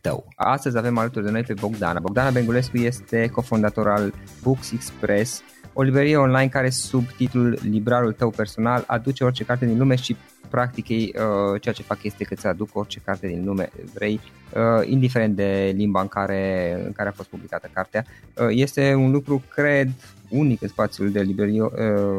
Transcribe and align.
tău. 0.00 0.26
Astăzi 0.36 0.78
avem 0.78 0.98
alături 0.98 1.24
de 1.24 1.30
noi 1.30 1.42
pe 1.42 1.54
Bogdana. 1.60 2.00
Bogdana 2.00 2.30
Bengulescu 2.30 2.76
este 2.76 3.28
cofondator 3.28 3.88
al 3.88 4.14
Books 4.42 4.72
Express, 4.72 5.42
o 5.72 5.82
librărie 5.82 6.16
online 6.16 6.48
care 6.48 6.70
sub 6.70 7.10
titlul 7.16 7.58
Librarul 7.62 8.12
tău 8.12 8.30
personal 8.30 8.84
aduce 8.86 9.24
orice 9.24 9.44
carte 9.44 9.66
din 9.66 9.78
lume 9.78 9.94
și 9.94 10.16
practic 10.50 10.88
ei 10.88 11.14
uh, 11.16 11.60
ceea 11.60 11.74
ce 11.74 11.82
fac 11.82 12.02
este 12.02 12.24
că 12.24 12.34
îți 12.34 12.46
aduc 12.46 12.68
orice 12.72 13.00
carte 13.04 13.26
din 13.26 13.44
lume 13.44 13.70
vrei, 13.94 14.20
uh, 14.54 14.88
indiferent 14.88 15.36
de 15.36 15.72
limba 15.76 16.00
în 16.00 16.08
care, 16.08 16.74
în 16.84 16.92
care 16.92 17.08
a 17.08 17.12
fost 17.12 17.28
publicată 17.28 17.70
cartea. 17.72 18.04
Uh, 18.36 18.46
este 18.50 18.94
un 18.94 19.10
lucru, 19.10 19.42
cred, 19.48 19.88
unic 20.30 20.62
în 20.62 20.68
spațiul 20.68 21.10
de 21.10 21.20
librărie 21.20 21.62
uh, 21.62 21.70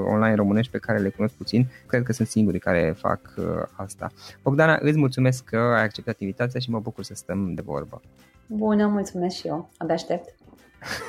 online 0.05 0.35
românești 0.35 0.71
pe 0.71 0.77
care 0.77 0.97
le 0.97 1.09
cunosc 1.09 1.33
puțin. 1.33 1.67
Cred 1.85 2.03
că 2.03 2.13
sunt 2.13 2.27
singurii 2.27 2.59
care 2.59 2.95
fac 2.97 3.19
uh, 3.37 3.45
asta. 3.75 4.11
Bogdana, 4.43 4.77
îți 4.81 4.97
mulțumesc 4.97 5.43
că 5.43 5.57
ai 5.57 5.83
acceptat 5.83 6.19
invitația 6.19 6.59
și 6.59 6.69
mă 6.69 6.79
bucur 6.79 7.03
să 7.03 7.13
stăm 7.15 7.53
de 7.53 7.61
vorbă. 7.65 8.01
Bună, 8.47 8.87
mulțumesc 8.87 9.35
și 9.35 9.47
eu. 9.47 9.69
Abia 9.77 9.93
aștept. 9.93 10.35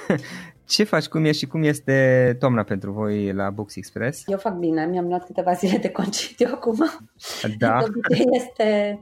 Ce 0.73 0.85
faci, 0.85 1.09
cum 1.09 1.25
ești 1.25 1.39
și 1.39 1.47
cum 1.47 1.63
este 1.63 2.37
toamna 2.39 2.63
pentru 2.63 2.93
voi 2.93 3.33
la 3.33 3.51
Books 3.51 3.77
Express? 3.77 4.23
Eu 4.27 4.39
fac 4.39 4.55
bine, 4.55 4.87
mi-am 4.87 5.07
luat 5.07 5.25
câteva 5.25 5.53
zile 5.53 5.79
de 5.79 5.91
concediu 5.91 6.49
acum. 6.55 6.91
Da. 7.59 7.79
este 8.31 9.01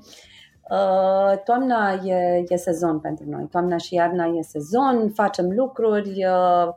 Uh, 0.70 1.38
toamna 1.44 1.92
e, 1.92 2.44
e 2.48 2.56
sezon 2.56 3.00
pentru 3.00 3.24
noi. 3.28 3.46
Toamna 3.50 3.76
și 3.76 3.94
iarna 3.94 4.24
e 4.24 4.42
sezon, 4.42 5.10
facem 5.14 5.50
lucruri, 5.50 6.24
uh, 6.24 6.68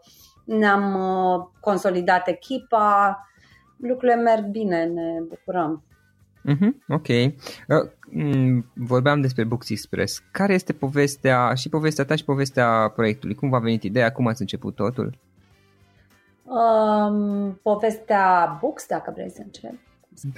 ne-am 0.44 0.96
uh, 0.96 1.48
consolidat 1.60 2.28
echipa, 2.28 3.18
lucrurile 3.78 4.22
merg 4.22 4.46
bine, 4.46 4.84
ne 4.84 5.20
bucurăm. 5.28 5.84
Mm-hmm, 6.50 6.86
ok. 6.88 7.08
Uh, 7.08 7.90
mm, 8.12 8.66
vorbeam 8.74 9.22
despre 9.22 9.44
Books 9.44 9.70
Express. 9.70 10.24
Care 10.32 10.54
este 10.54 10.74
povestea, 10.74 11.54
și 11.54 11.70
povestea 11.70 12.06
ta 12.06 12.16
și 12.16 12.24
povestea 12.24 12.92
proiectului? 12.96 13.36
Cum 13.36 13.50
v-a 13.50 13.60
venit 13.60 13.84
ideea? 13.84 14.12
Cum 14.12 14.28
ați 14.28 14.42
început 14.42 14.76
totul? 14.76 15.18
Um, 16.44 17.60
povestea 17.62 18.58
Books, 18.62 18.88
dacă 18.88 19.12
vrei 19.16 19.30
să 19.30 19.42
încep. 19.44 19.74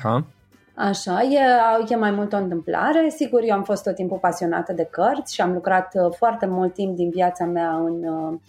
Da. 0.04 0.26
Așa, 0.76 1.22
e, 1.22 1.40
e 1.90 1.96
mai 1.96 2.12
mult 2.12 2.34
o 2.34 2.38
întâmplare. 2.38 3.10
Sigur, 3.10 3.42
eu 3.44 3.56
am 3.56 3.64
fost 3.64 3.84
tot 3.84 3.96
timpul 3.96 4.18
pasionată 4.18 4.74
de 4.74 4.88
cărți 4.92 5.34
și 5.34 5.42
am 5.42 5.54
lucrat 5.54 5.94
uh, 5.94 6.14
foarte 6.18 6.46
mult 6.46 6.74
timp 6.74 6.96
din 6.96 7.10
viața 7.10 7.46
mea 7.46 7.72
în 7.76 8.04
uh, 8.04 8.32
uh, 8.32 8.40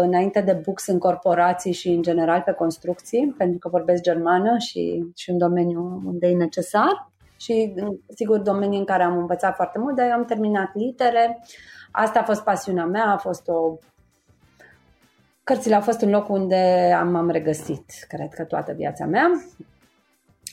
înainte 0.00 0.40
de 0.40 0.52
books 0.52 0.86
în 0.86 0.98
corporații 0.98 1.72
și 1.72 1.88
în 1.88 2.02
general 2.02 2.42
pe 2.44 2.52
construcții, 2.52 3.34
pentru 3.38 3.58
că 3.58 3.68
vorbesc 3.68 4.02
germană 4.02 4.58
și, 4.58 5.04
și 5.16 5.30
un 5.30 5.38
domeniu 5.38 6.02
unde 6.06 6.26
e 6.26 6.34
necesar. 6.34 7.12
Și, 7.36 7.74
sigur, 8.14 8.38
domenii 8.38 8.78
în 8.78 8.84
care 8.84 9.02
am 9.02 9.18
învățat 9.18 9.54
foarte 9.54 9.78
mult, 9.78 9.96
dar 9.96 10.06
eu 10.06 10.12
am 10.12 10.24
terminat 10.24 10.70
litere. 10.74 11.44
Asta 11.90 12.18
a 12.18 12.24
fost 12.24 12.42
pasiunea 12.42 12.84
mea, 12.84 13.06
a 13.06 13.16
fost 13.16 13.48
o 13.48 13.78
Cărțile 15.44 15.74
au 15.74 15.80
fost 15.80 16.02
un 16.02 16.10
loc 16.10 16.28
unde 16.28 16.94
am, 16.98 17.14
am 17.14 17.30
regăsit, 17.30 17.84
cred 18.08 18.34
că, 18.34 18.44
toată 18.44 18.72
viața 18.72 19.04
mea. 19.04 19.30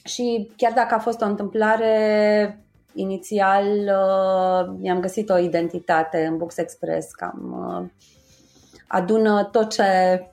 Și 0.04 0.52
chiar 0.56 0.72
dacă 0.74 0.94
a 0.96 1.00
fost 1.00 1.22
o 1.22 1.26
întâmplare 1.26 2.66
inițial, 2.94 3.66
uh, 3.66 4.76
mi-am 4.80 5.00
găsit 5.00 5.30
o 5.30 5.38
identitate 5.38 6.26
în 6.26 6.38
Books 6.38 6.58
Express, 6.58 7.12
cam 7.12 7.68
uh, 7.80 7.90
adună 8.92 9.44
tot 9.52 9.70
ce 9.70 9.84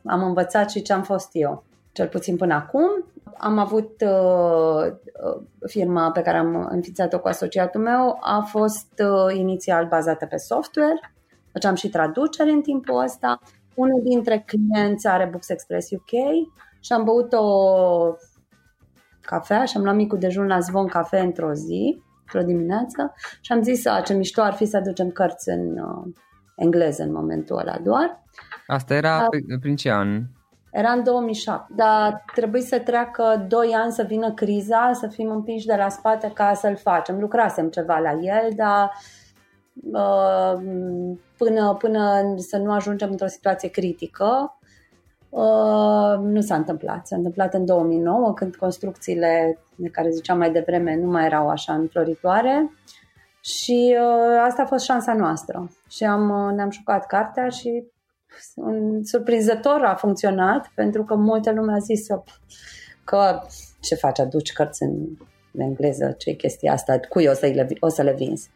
am 0.05 0.22
învățat 0.22 0.70
și 0.70 0.82
ce 0.82 0.93
am 0.93 1.02
fost 1.02 1.28
eu, 1.32 1.64
cel 1.93 2.08
puțin 2.08 2.37
până 2.37 2.55
acum. 2.55 3.05
Am 3.37 3.58
avut 3.58 4.00
uh, 4.00 4.87
uh 4.87 5.43
firma 5.66 6.10
pe 6.10 6.22
care 6.22 6.37
am 6.37 6.69
înființat-o 6.70 7.20
cu 7.20 7.28
asociatul 7.28 7.81
meu, 7.81 8.19
a 8.20 8.40
fost 8.40 9.02
uh, 9.02 9.37
inițial 9.37 9.87
bazată 9.87 10.26
pe 10.26 10.37
software, 10.37 11.14
făceam 11.52 11.75
și 11.75 11.88
traduceri 11.88 12.50
în 12.50 12.60
timpul 12.60 13.02
ăsta 13.02 13.40
unul 13.75 14.02
dintre 14.02 14.44
clienți 14.46 15.06
are 15.06 15.25
Books 15.25 15.49
Express 15.49 15.90
UK 15.90 16.10
și 16.81 16.93
am 16.93 17.05
băut 17.05 17.32
o 17.32 17.46
cafea 19.20 19.64
și 19.64 19.76
am 19.76 19.82
luat 19.82 19.94
micul 19.94 20.19
dejun 20.19 20.46
la 20.46 20.60
Zvon 20.60 20.87
Cafe 20.87 21.19
într-o 21.19 21.52
zi, 21.52 22.02
într-o 22.20 22.46
dimineață 22.46 23.14
și 23.40 23.52
am 23.52 23.62
zis 23.62 23.82
ce 24.05 24.14
mișto 24.14 24.40
ar 24.40 24.52
fi 24.52 24.64
să 24.64 24.76
aducem 24.76 25.10
cărți 25.10 25.49
în 25.49 25.78
uh, 25.78 26.12
engleză 26.56 27.02
în 27.02 27.12
momentul 27.12 27.58
ăla 27.58 27.78
doar. 27.82 28.25
Asta 28.70 28.94
era 28.94 29.19
da. 29.19 29.56
prin 29.61 29.76
ce 29.76 29.91
an? 29.91 30.23
Era 30.73 30.91
în 30.91 31.03
2007, 31.03 31.73
dar 31.76 32.25
trebuie 32.35 32.62
să 32.62 32.79
treacă 32.79 33.44
2 33.49 33.73
ani 33.75 33.93
să 33.93 34.03
vină 34.03 34.32
criza, 34.32 34.91
să 34.93 35.06
fim 35.06 35.31
împinși 35.31 35.67
de 35.67 35.75
la 35.75 35.88
spate 35.88 36.31
ca 36.35 36.55
să-l 36.55 36.76
facem. 36.76 37.19
Lucrasem 37.20 37.69
ceva 37.69 37.99
la 37.99 38.12
el, 38.12 38.50
dar 38.56 38.91
uh, 39.93 40.61
până, 41.37 41.75
până 41.79 42.35
să 42.37 42.56
nu 42.56 42.73
ajungem 42.73 43.11
într-o 43.11 43.26
situație 43.26 43.69
critică. 43.69 44.59
Uh, 45.29 46.19
nu 46.23 46.41
s-a 46.41 46.55
întâmplat. 46.55 47.06
S-a 47.06 47.17
întâmplat 47.17 47.55
în 47.55 47.65
2009, 47.65 48.35
când 48.35 48.56
construcțiile 48.56 49.59
de 49.76 49.88
care 49.88 50.11
ziceam 50.11 50.38
mai 50.38 50.50
devreme 50.50 50.97
nu 50.97 51.11
mai 51.11 51.25
erau 51.25 51.49
așa 51.49 51.73
înfloritoare 51.73 52.70
și 53.41 53.97
uh, 54.00 54.43
asta 54.47 54.62
a 54.62 54.67
fost 54.67 54.85
șansa 54.85 55.15
noastră. 55.15 55.70
Și 55.88 56.05
am, 56.05 56.47
uh, 56.47 56.55
ne-am 56.55 56.70
jucat 56.70 57.06
cartea 57.06 57.49
și 57.49 57.85
un 58.55 59.05
surprinzător 59.05 59.85
a 59.85 59.94
funcționat 59.94 60.70
pentru 60.75 61.05
că 61.05 61.14
multă 61.14 61.52
lume 61.52 61.73
a 61.73 61.79
zis 61.79 62.06
că 63.05 63.40
ce 63.81 63.94
faci, 63.94 64.19
aduci 64.20 64.52
cărți 64.52 64.82
în 64.82 65.06
engleză, 65.56 66.14
ce 66.19 66.32
chestia 66.32 66.73
asta, 66.73 67.00
cui 67.08 67.26
o 67.26 67.32
să, 67.32 67.46
le, 67.46 67.69
o 67.81 67.88
să 67.88 68.02
le 68.02 68.12
vinzi 68.12 68.50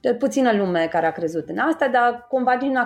de 0.00 0.14
puțină 0.14 0.52
lume 0.52 0.86
care 0.90 1.06
a 1.06 1.12
crezut 1.12 1.48
în 1.48 1.58
asta, 1.58 1.88
dar 1.88 2.26
cumva 2.28 2.56
din 2.56 2.78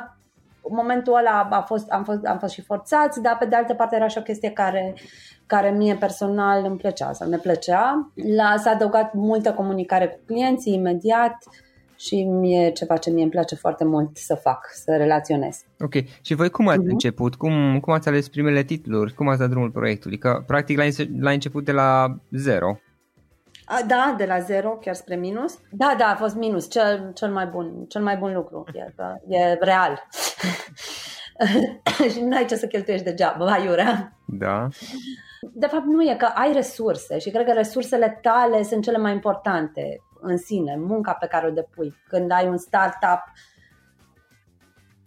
momentul 0.68 1.14
ăla 1.14 1.48
a 1.50 1.60
fost, 1.60 1.90
am, 1.90 2.04
fost, 2.04 2.24
am 2.24 2.38
fost 2.38 2.52
și 2.52 2.62
forțați, 2.62 3.22
dar 3.22 3.36
pe 3.38 3.44
de 3.44 3.56
altă 3.56 3.74
parte 3.74 3.96
era 3.96 4.06
și 4.06 4.18
o 4.18 4.22
chestie 4.22 4.50
care, 4.50 4.94
care 5.46 5.70
mie 5.70 5.94
personal 5.94 6.64
îmi 6.64 6.76
plăcea 6.76 7.12
sau 7.12 7.28
ne 7.28 7.36
plăcea. 7.36 8.12
La, 8.36 8.54
s-a 8.56 8.70
adăugat 8.70 9.12
multă 9.12 9.52
comunicare 9.52 10.08
cu 10.08 10.18
clienții 10.26 10.74
imediat 10.74 11.36
și 12.04 12.24
mie 12.24 12.70
ceva 12.70 12.96
ce 12.96 13.10
mie 13.10 13.22
îmi 13.22 13.30
place 13.30 13.54
foarte 13.54 13.84
mult 13.84 14.16
să 14.16 14.34
fac, 14.34 14.70
să 14.72 14.96
relaționez. 14.96 15.64
Ok. 15.80 15.92
Și 16.20 16.34
voi 16.34 16.50
cum 16.50 16.68
ați 16.68 16.80
uh-huh. 16.80 16.90
început? 16.90 17.34
Cum, 17.34 17.80
cum 17.80 17.92
ați 17.92 18.08
ales 18.08 18.28
primele 18.28 18.62
titluri? 18.62 19.14
Cum 19.14 19.28
ați 19.28 19.38
dat 19.38 19.48
drumul 19.48 19.70
proiectului? 19.70 20.18
Că 20.18 20.42
practic 20.46 20.76
la, 20.76 20.84
la 21.18 21.30
început 21.30 21.64
de 21.64 21.72
la 21.72 22.16
zero. 22.30 22.78
A, 23.64 23.82
da, 23.86 24.14
de 24.18 24.24
la 24.24 24.38
zero 24.38 24.68
chiar 24.68 24.94
spre 24.94 25.16
minus. 25.16 25.58
Da, 25.70 25.94
da, 25.98 26.06
a 26.06 26.14
fost 26.14 26.34
minus, 26.34 26.70
cel, 26.70 27.10
cel, 27.14 27.32
mai, 27.32 27.46
bun, 27.46 27.84
cel 27.88 28.02
mai 28.02 28.16
bun 28.16 28.32
lucru. 28.32 28.64
E, 28.74 28.94
e 29.36 29.58
real. 29.60 30.06
și 32.12 32.20
nu 32.20 32.36
ai 32.36 32.44
ce 32.44 32.54
să 32.54 32.66
cheltuiești 32.66 33.04
degeaba, 33.04 33.52
aiurea. 33.52 34.18
Da. 34.26 34.68
De 35.52 35.66
fapt 35.66 35.84
nu 35.84 36.02
e 36.02 36.14
că 36.18 36.28
ai 36.34 36.52
resurse 36.52 37.18
și 37.18 37.30
cred 37.30 37.46
că 37.46 37.52
resursele 37.52 38.18
tale 38.22 38.62
sunt 38.62 38.82
cele 38.82 38.98
mai 38.98 39.12
importante 39.12 40.00
în 40.22 40.36
sine, 40.36 40.76
munca 40.78 41.12
pe 41.12 41.26
care 41.26 41.46
o 41.46 41.50
depui. 41.50 41.94
Când 42.08 42.30
ai 42.30 42.48
un 42.48 42.56
startup, 42.56 43.22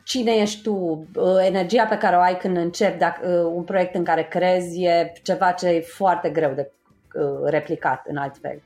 cine 0.04 0.32
ești 0.32 0.62
tu, 0.62 1.08
energia 1.46 1.86
pe 1.86 1.98
care 1.98 2.16
o 2.16 2.20
ai 2.20 2.38
când 2.38 2.58
începi 2.58 2.98
dacă, 2.98 3.28
un 3.30 3.64
proiect 3.64 3.96
în 3.96 4.04
care 4.04 4.24
crezi 4.24 4.84
e 4.84 5.14
ceva 5.24 5.52
ce 5.52 5.68
e 5.68 5.82
foarte 5.82 6.30
greu 6.30 6.54
de 6.54 6.72
Uh, 7.16 7.40
replicat 7.44 8.06
în 8.08 8.18
alt 8.18 8.38
fel. 8.38 8.62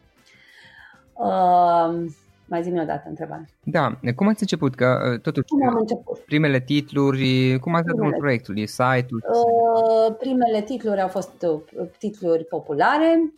Uh, 1.14 2.12
mai 2.46 2.64
zi-mi 2.64 2.82
o 2.82 2.84
dată 2.84 3.04
întrebare. 3.08 3.50
Da, 3.64 4.00
cum 4.16 4.28
ați 4.28 4.42
început? 4.42 4.76
Că 4.76 5.12
uh, 5.14 5.20
totuși 5.20 5.48
cum 5.48 5.68
am 5.68 5.76
început? 5.80 6.20
primele 6.20 6.60
titluri, 6.60 7.58
cum 7.60 7.76
ați 7.76 7.86
dat 7.86 7.96
drumul 7.96 8.16
proiectului? 8.18 8.68
Site-ul? 8.68 9.24
Uh, 9.30 10.16
primele 10.20 10.62
titluri 10.62 11.02
au 11.02 11.08
fost 11.08 11.46
uh, 11.48 11.88
titluri 11.98 12.46
populare, 12.46 13.34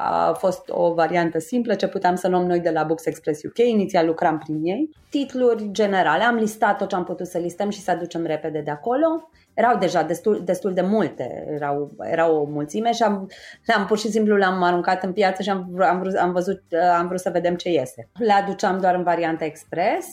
a 0.00 0.32
fost 0.32 0.68
o 0.68 0.94
variantă 0.94 1.38
simplă 1.38 1.74
ce 1.74 1.88
puteam 1.88 2.14
să 2.14 2.28
luăm 2.28 2.46
noi 2.46 2.60
de 2.60 2.70
la 2.70 2.82
Books 2.82 3.06
Express 3.06 3.42
UK, 3.42 3.58
inițial 3.58 4.06
lucram 4.06 4.38
prin 4.38 4.64
ei. 4.64 4.90
Titluri 5.10 5.68
generale, 5.70 6.22
am 6.22 6.34
listat 6.34 6.78
tot 6.78 6.88
ce 6.88 6.94
am 6.94 7.04
putut 7.04 7.26
să 7.26 7.38
listăm 7.38 7.70
și 7.70 7.80
să 7.80 7.90
aducem 7.90 8.24
repede 8.24 8.60
de 8.60 8.70
acolo 8.70 9.28
erau 9.58 9.78
deja 9.78 10.02
destul, 10.02 10.44
destul 10.44 10.74
de 10.74 10.80
multe, 10.80 11.46
erau, 11.54 11.90
erau 12.00 12.36
o 12.36 12.44
mulțime 12.44 12.92
și 12.92 13.02
am, 13.02 13.30
le-am 13.64 13.86
pur 13.86 13.98
și 13.98 14.10
simplu 14.10 14.36
le-am 14.36 14.62
aruncat 14.62 15.02
în 15.02 15.12
piață 15.12 15.42
și 15.42 15.50
am, 15.50 15.80
am, 15.80 15.98
vrut, 15.98 16.14
am, 16.14 16.32
văzut, 16.32 16.62
am 16.98 17.06
vrut 17.06 17.20
să 17.20 17.30
vedem 17.30 17.54
ce 17.54 17.70
iese. 17.70 18.08
Le 18.18 18.32
aduceam 18.32 18.80
doar 18.80 18.94
în 18.94 19.02
varianta 19.02 19.44
expres, 19.44 20.06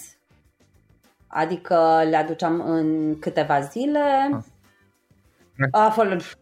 adică 1.27 2.01
le 2.09 2.15
aduceam 2.15 2.61
în 2.65 3.19
câteva 3.19 3.59
zile. 3.59 4.29
Ah. 4.33 4.43
A, 5.71 5.95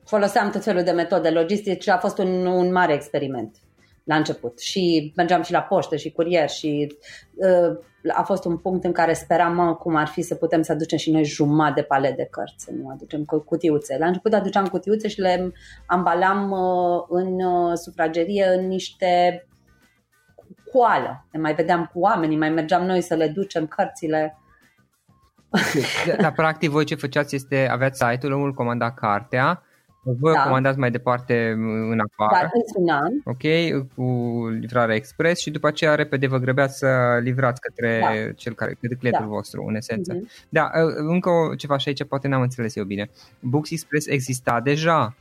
foloseam 0.05 0.49
tot 0.49 0.63
felul 0.63 0.83
de 0.83 0.91
metode 0.91 1.29
logistice, 1.29 1.91
a 1.91 1.97
fost 1.97 2.17
un, 2.17 2.45
un 2.45 2.71
mare 2.71 2.93
experiment 2.93 3.57
la 4.03 4.15
început 4.15 4.59
și 4.59 5.13
mergeam 5.15 5.41
și 5.41 5.51
la 5.51 5.61
poștă 5.61 5.95
și 5.95 6.11
curier 6.11 6.49
și 6.49 6.97
uh, 7.33 7.77
a 8.13 8.23
fost 8.23 8.45
un 8.45 8.57
punct 8.57 8.83
în 8.83 8.91
care 8.91 9.13
speram 9.13 9.55
mă, 9.55 9.75
cum 9.75 9.95
ar 9.95 10.07
fi 10.07 10.21
să 10.21 10.35
putem 10.35 10.61
să 10.61 10.71
aducem 10.71 10.97
și 10.97 11.11
noi 11.11 11.23
jumătate 11.23 11.79
de 11.79 11.85
palet 11.87 12.15
de 12.15 12.27
cărți, 12.31 12.63
să 12.63 12.71
nu 12.71 12.89
aducem 12.89 13.25
cutiuțe. 13.25 13.97
La 13.97 14.05
început 14.05 14.33
aduceam 14.33 14.67
cutiuțe 14.67 15.07
și 15.07 15.19
le 15.19 15.51
ambalam 15.85 16.51
uh, 16.51 17.03
în 17.09 17.41
uh, 17.41 17.73
sufragerie 17.75 18.45
în 18.45 18.67
niște 18.67 19.45
coală. 20.71 21.27
Ne 21.31 21.39
mai 21.39 21.53
vedeam 21.53 21.89
cu 21.93 21.99
oamenii, 21.99 22.37
mai 22.37 22.49
mergeam 22.49 22.85
noi 22.85 23.01
să 23.01 23.15
le 23.15 23.27
ducem 23.27 23.67
cărțile. 23.67 24.37
Dar 26.21 26.31
practic 26.31 26.69
voi 26.69 26.85
ce 26.85 26.95
făceați 26.95 27.35
este, 27.35 27.67
aveați 27.71 28.05
site-ul, 28.05 28.33
omul 28.33 28.53
comanda 28.53 28.91
cartea, 28.91 29.63
voi 30.03 30.33
da. 30.33 30.43
comandați 30.43 30.79
mai 30.79 30.91
departe 30.91 31.49
în 31.89 32.01
afară. 32.09 32.51
Da, 32.53 32.59
sunam. 32.73 33.21
Ok, 33.25 33.41
cu 33.95 34.03
livrarea 34.59 34.95
expres 34.95 35.39
și 35.39 35.51
după 35.51 35.67
aceea 35.67 35.95
repede 35.95 36.27
vă 36.27 36.37
grăbeați 36.37 36.77
să 36.77 37.19
livrați 37.21 37.61
către 37.61 37.99
da. 38.01 38.31
cel 38.31 38.53
care, 38.53 38.77
către 38.81 38.95
clientul 38.95 39.25
da. 39.25 39.31
vostru, 39.31 39.65
în 39.67 39.75
esență. 39.75 40.13
Mm-hmm. 40.13 40.47
Da, 40.49 40.71
ă, 40.75 40.93
încă 40.95 41.31
ceva 41.57 41.77
și 41.77 41.87
aici 41.87 42.03
poate 42.03 42.27
n-am 42.27 42.41
înțeles 42.41 42.75
eu 42.75 42.83
bine. 42.83 43.09
Books 43.39 43.71
Express 43.71 44.07
exista 44.07 44.59
deja 44.59 45.15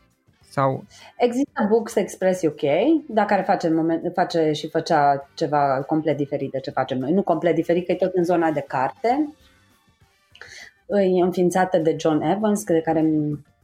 sau... 0.49 0.85
Există 1.17 1.67
Books 1.69 1.95
Express 1.95 2.43
UK, 2.43 2.61
dar 3.07 3.27
care 3.27 3.43
face, 3.43 3.67
în 3.67 3.75
moment, 3.75 4.13
face 4.15 4.53
și 4.53 4.69
făcea 4.69 5.29
ceva 5.35 5.85
complet 5.87 6.17
diferit 6.17 6.51
de 6.51 6.61
ce 6.61 6.71
facem 6.71 6.99
noi. 6.99 7.13
Nu 7.13 7.23
complet 7.23 7.55
diferit, 7.55 7.87
că 7.87 7.93
e 7.93 7.95
tot 7.95 8.15
în 8.15 8.25
zona 8.25 8.51
de 8.51 8.65
carte. 8.69 9.35
E 11.01 11.23
înființată 11.23 11.79
de 11.79 11.97
John 11.99 12.21
Evans, 12.21 12.65
de 12.65 12.81
care 12.81 13.05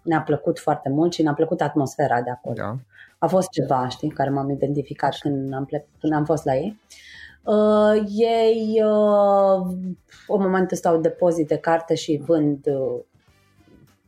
ne-a 0.03 0.21
plăcut 0.21 0.59
foarte 0.59 0.89
mult 0.89 1.13
și 1.13 1.23
ne-a 1.23 1.35
plăcut 1.35 1.61
atmosfera 1.61 2.23
de 2.23 2.31
acolo. 2.31 2.55
Da. 2.55 2.77
A 3.19 3.27
fost 3.27 3.51
ceva, 3.51 3.89
știi, 3.89 4.09
care 4.09 4.31
m-am 4.31 4.51
identificat 4.51 5.19
când 5.19 5.55
am, 5.55 5.65
plec, 5.65 5.85
când 6.01 6.13
am 6.13 6.25
fost 6.25 6.45
la 6.45 6.57
ei. 6.57 6.81
Uh, 7.45 8.03
ei, 8.17 8.83
uh, 8.83 9.67
în 10.29 10.41
momentul 10.41 10.77
stau 10.77 11.01
depozit 11.01 11.49
de 11.49 11.57
carte 11.57 11.95
și 11.95 12.23
vând 12.27 12.67
uh, 12.67 13.01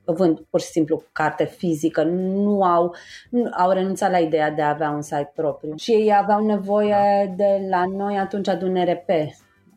vând 0.05 0.41
pur 0.51 0.61
și 0.61 0.67
simplu 0.67 1.03
carte 1.13 1.45
fizică, 1.45 2.03
nu 2.03 2.63
au, 2.63 2.95
nu, 3.31 3.51
au 3.59 3.71
renunțat 3.71 4.11
la 4.11 4.19
ideea 4.19 4.51
de 4.51 4.63
a 4.63 4.69
avea 4.69 4.91
un 4.91 5.03
site 5.03 5.33
propriu. 5.35 5.73
Și 5.77 5.93
ei 5.93 6.15
aveau 6.17 6.47
nevoie 6.47 7.35
da. 7.37 7.45
de 7.45 7.67
la 7.69 7.85
noi 7.85 8.19
atunci 8.19 8.47
de 8.47 8.65
un 8.65 8.85
RP, 8.85 9.11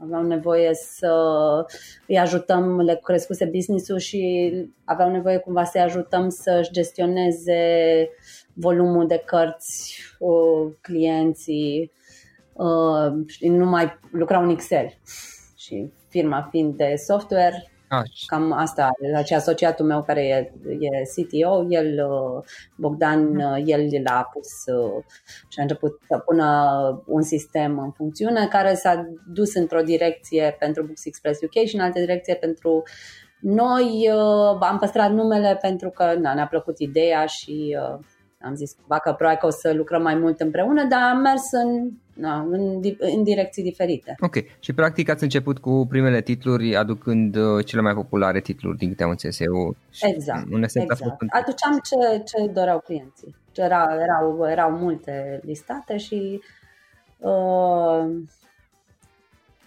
aveau 0.04 0.24
nevoie 0.24 0.74
să 0.74 1.14
îi 2.08 2.18
ajutăm, 2.18 2.80
le 2.82 3.00
crescuse 3.04 3.46
business-ul 3.46 3.98
și 3.98 4.52
aveau 4.84 5.12
nevoie 5.12 5.38
cumva 5.38 5.64
să-i 5.64 5.82
ajutăm 5.82 6.30
să-și 6.30 6.72
gestioneze 6.72 8.10
volumul 8.54 9.08
de 9.08 9.22
cărți, 9.26 9.98
clienții, 10.82 11.92
uh, 12.54 13.28
și 13.28 13.48
nu 13.48 13.66
mai 13.66 14.00
lucrau 14.12 14.44
în 14.44 14.50
Excel. 14.50 14.94
Și 15.58 15.92
firma 16.10 16.48
fiind 16.52 16.76
de 16.76 16.94
software, 16.96 17.64
Ah. 17.66 17.73
Cam 18.26 18.52
asta, 18.52 18.92
la 19.12 19.22
ce 19.22 19.36
asociatul 19.36 19.86
meu 19.86 20.04
care 20.04 20.26
e, 20.26 20.52
e 20.80 21.04
CTO, 21.16 21.66
el, 21.70 22.08
uh, 22.10 22.44
Bogdan, 22.76 23.28
mm. 23.28 23.64
el 23.66 24.02
l-a 24.04 24.30
pus 24.34 24.48
și 25.48 25.60
a 25.60 25.62
început 25.62 26.00
să 26.08 26.18
pună 26.18 27.04
un 27.06 27.22
sistem 27.22 27.80
în 27.80 27.92
funcțiune 27.92 28.48
care 28.48 28.74
s-a 28.74 29.06
dus 29.34 29.56
într-o 29.56 29.82
direcție 29.82 30.56
pentru 30.60 30.84
Books 30.84 31.06
Express 31.06 31.42
UK 31.42 31.66
și 31.66 31.76
în 31.76 31.82
altă 31.82 32.00
direcție 32.00 32.36
pentru 32.36 32.84
noi. 33.40 34.10
Am 34.60 34.78
păstrat 34.80 35.12
numele 35.12 35.58
pentru 35.62 35.90
că 35.90 36.14
na, 36.20 36.34
ne-a 36.34 36.48
plăcut 36.48 36.80
ideea 36.80 37.26
și 37.26 37.78
am 38.44 38.56
zis 38.56 38.74
cumva 38.74 39.00
că 39.00 39.14
probabil 39.14 39.40
că 39.40 39.46
o 39.46 39.50
să 39.50 39.74
lucrăm 39.74 40.02
mai 40.02 40.16
mult 40.16 40.40
împreună, 40.40 40.84
dar 40.84 41.02
am 41.02 41.18
mers 41.18 41.52
în, 41.52 41.92
na, 42.14 42.40
în, 42.50 42.82
în 43.00 43.24
direcții 43.24 43.64
diferite. 43.64 44.16
Ok. 44.20 44.36
Și 44.60 44.74
practic 44.74 45.10
ați 45.10 45.24
început 45.24 45.58
cu 45.58 45.86
primele 45.90 46.22
titluri 46.22 46.76
aducând 46.76 47.36
uh, 47.36 47.66
cele 47.66 47.82
mai 47.82 47.94
populare 47.94 48.40
titluri 48.40 48.78
din 48.78 48.90
câte 48.90 49.04
am 49.04 49.10
înțeles 49.10 49.40
eu. 49.40 49.76
Exact. 50.02 50.46
Un 50.52 50.64
exact. 50.64 51.02
Aduceam 51.28 51.80
ce, 51.84 52.24
ce 52.24 52.48
doreau 52.48 52.80
clienții. 52.80 53.36
Erau, 53.56 53.88
erau, 54.00 54.48
erau 54.50 54.72
multe 54.72 55.40
listate 55.44 55.98
și 55.98 56.42
uh, 57.18 58.06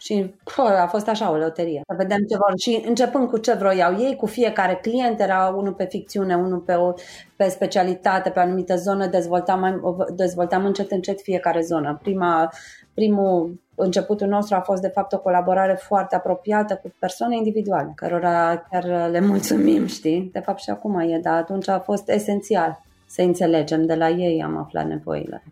și 0.06 0.34
pă, 0.56 0.62
a 0.62 0.86
fost 0.86 1.08
așa 1.08 1.30
o 1.30 1.36
loterie. 1.36 1.80
Să 1.88 1.94
vedem 1.96 2.18
ce 2.18 2.36
vor. 2.36 2.52
Și 2.58 2.84
începând 2.86 3.28
cu 3.28 3.38
ce 3.38 3.52
vroiau 3.52 4.00
ei, 4.00 4.16
cu 4.16 4.26
fiecare 4.26 4.78
client, 4.82 5.20
era 5.20 5.54
unul 5.56 5.72
pe 5.72 5.84
ficțiune, 5.84 6.36
unul 6.36 6.58
pe, 6.58 6.74
o, 6.74 6.92
pe 7.36 7.48
specialitate, 7.48 8.30
pe 8.30 8.38
o 8.38 8.42
anumită 8.42 8.76
zonă, 8.76 9.06
dezvoltam, 9.06 9.60
mai, 9.60 9.80
dezvoltam 10.14 10.64
încet 10.64 10.90
încet 10.90 11.20
fiecare 11.20 11.60
zonă. 11.60 11.98
Prima, 12.02 12.52
primul 12.94 13.60
începutul 13.74 14.26
nostru 14.26 14.54
a 14.54 14.60
fost 14.60 14.82
de 14.82 14.88
fapt 14.88 15.12
o 15.12 15.18
colaborare 15.18 15.74
foarte 15.74 16.16
apropiată 16.16 16.80
cu 16.82 16.92
persoane 16.98 17.36
individuale, 17.36 17.92
cărora 17.94 18.66
chiar 18.70 19.10
le 19.10 19.20
mulțumim, 19.20 19.86
știi? 19.86 20.30
De 20.32 20.38
fapt 20.38 20.60
și 20.60 20.70
acum 20.70 20.98
e, 20.98 21.18
dar 21.22 21.36
atunci 21.36 21.68
a 21.68 21.78
fost 21.78 22.08
esențial 22.08 22.82
să 23.06 23.22
înțelegem 23.22 23.86
de 23.86 23.94
la 23.94 24.08
ei, 24.08 24.42
am 24.42 24.56
aflat 24.56 24.86
nevoile. 24.86 25.42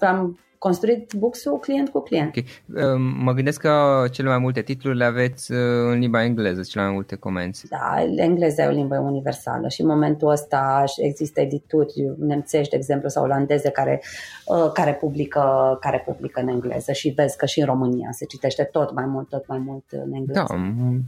Am 0.00 0.38
construit 0.58 1.12
buxul 1.12 1.58
client 1.58 1.88
cu 1.88 2.00
client. 2.00 2.28
Okay. 2.28 2.44
Ehm, 2.76 3.00
mă 3.00 3.32
gândesc 3.32 3.60
că 3.60 4.04
cele 4.10 4.28
mai 4.28 4.38
multe 4.38 4.62
titluri 4.62 4.96
le 4.96 5.04
aveți 5.04 5.52
uh, 5.52 5.58
în 5.90 5.98
limba 5.98 6.24
engleză, 6.24 6.62
cele 6.62 6.84
mai 6.84 6.92
multe 6.92 7.16
comenzi. 7.16 7.68
Da, 7.68 8.04
engleza 8.16 8.62
e 8.62 8.66
o 8.66 8.70
limbă 8.70 8.98
universală 8.98 9.68
și 9.68 9.80
în 9.80 9.86
momentul 9.86 10.28
ăsta 10.30 10.84
există 10.96 11.40
edituri 11.40 11.92
nemțești, 12.18 12.70
de 12.70 12.76
exemplu, 12.76 13.08
sau 13.08 13.24
olandeze 13.24 13.70
care, 13.70 14.02
uh, 14.46 14.70
care, 14.72 14.94
publică, 14.94 15.76
care 15.80 16.02
publică 16.06 16.40
în 16.40 16.48
engleză 16.48 16.92
și 16.92 17.12
vezi 17.16 17.36
că 17.36 17.46
și 17.46 17.60
în 17.60 17.66
România 17.66 18.08
se 18.12 18.24
citește 18.24 18.62
tot 18.62 18.94
mai 18.94 19.04
mult, 19.06 19.28
tot 19.28 19.46
mai 19.46 19.58
mult 19.58 19.84
în 19.90 20.12
engleză. 20.12 20.44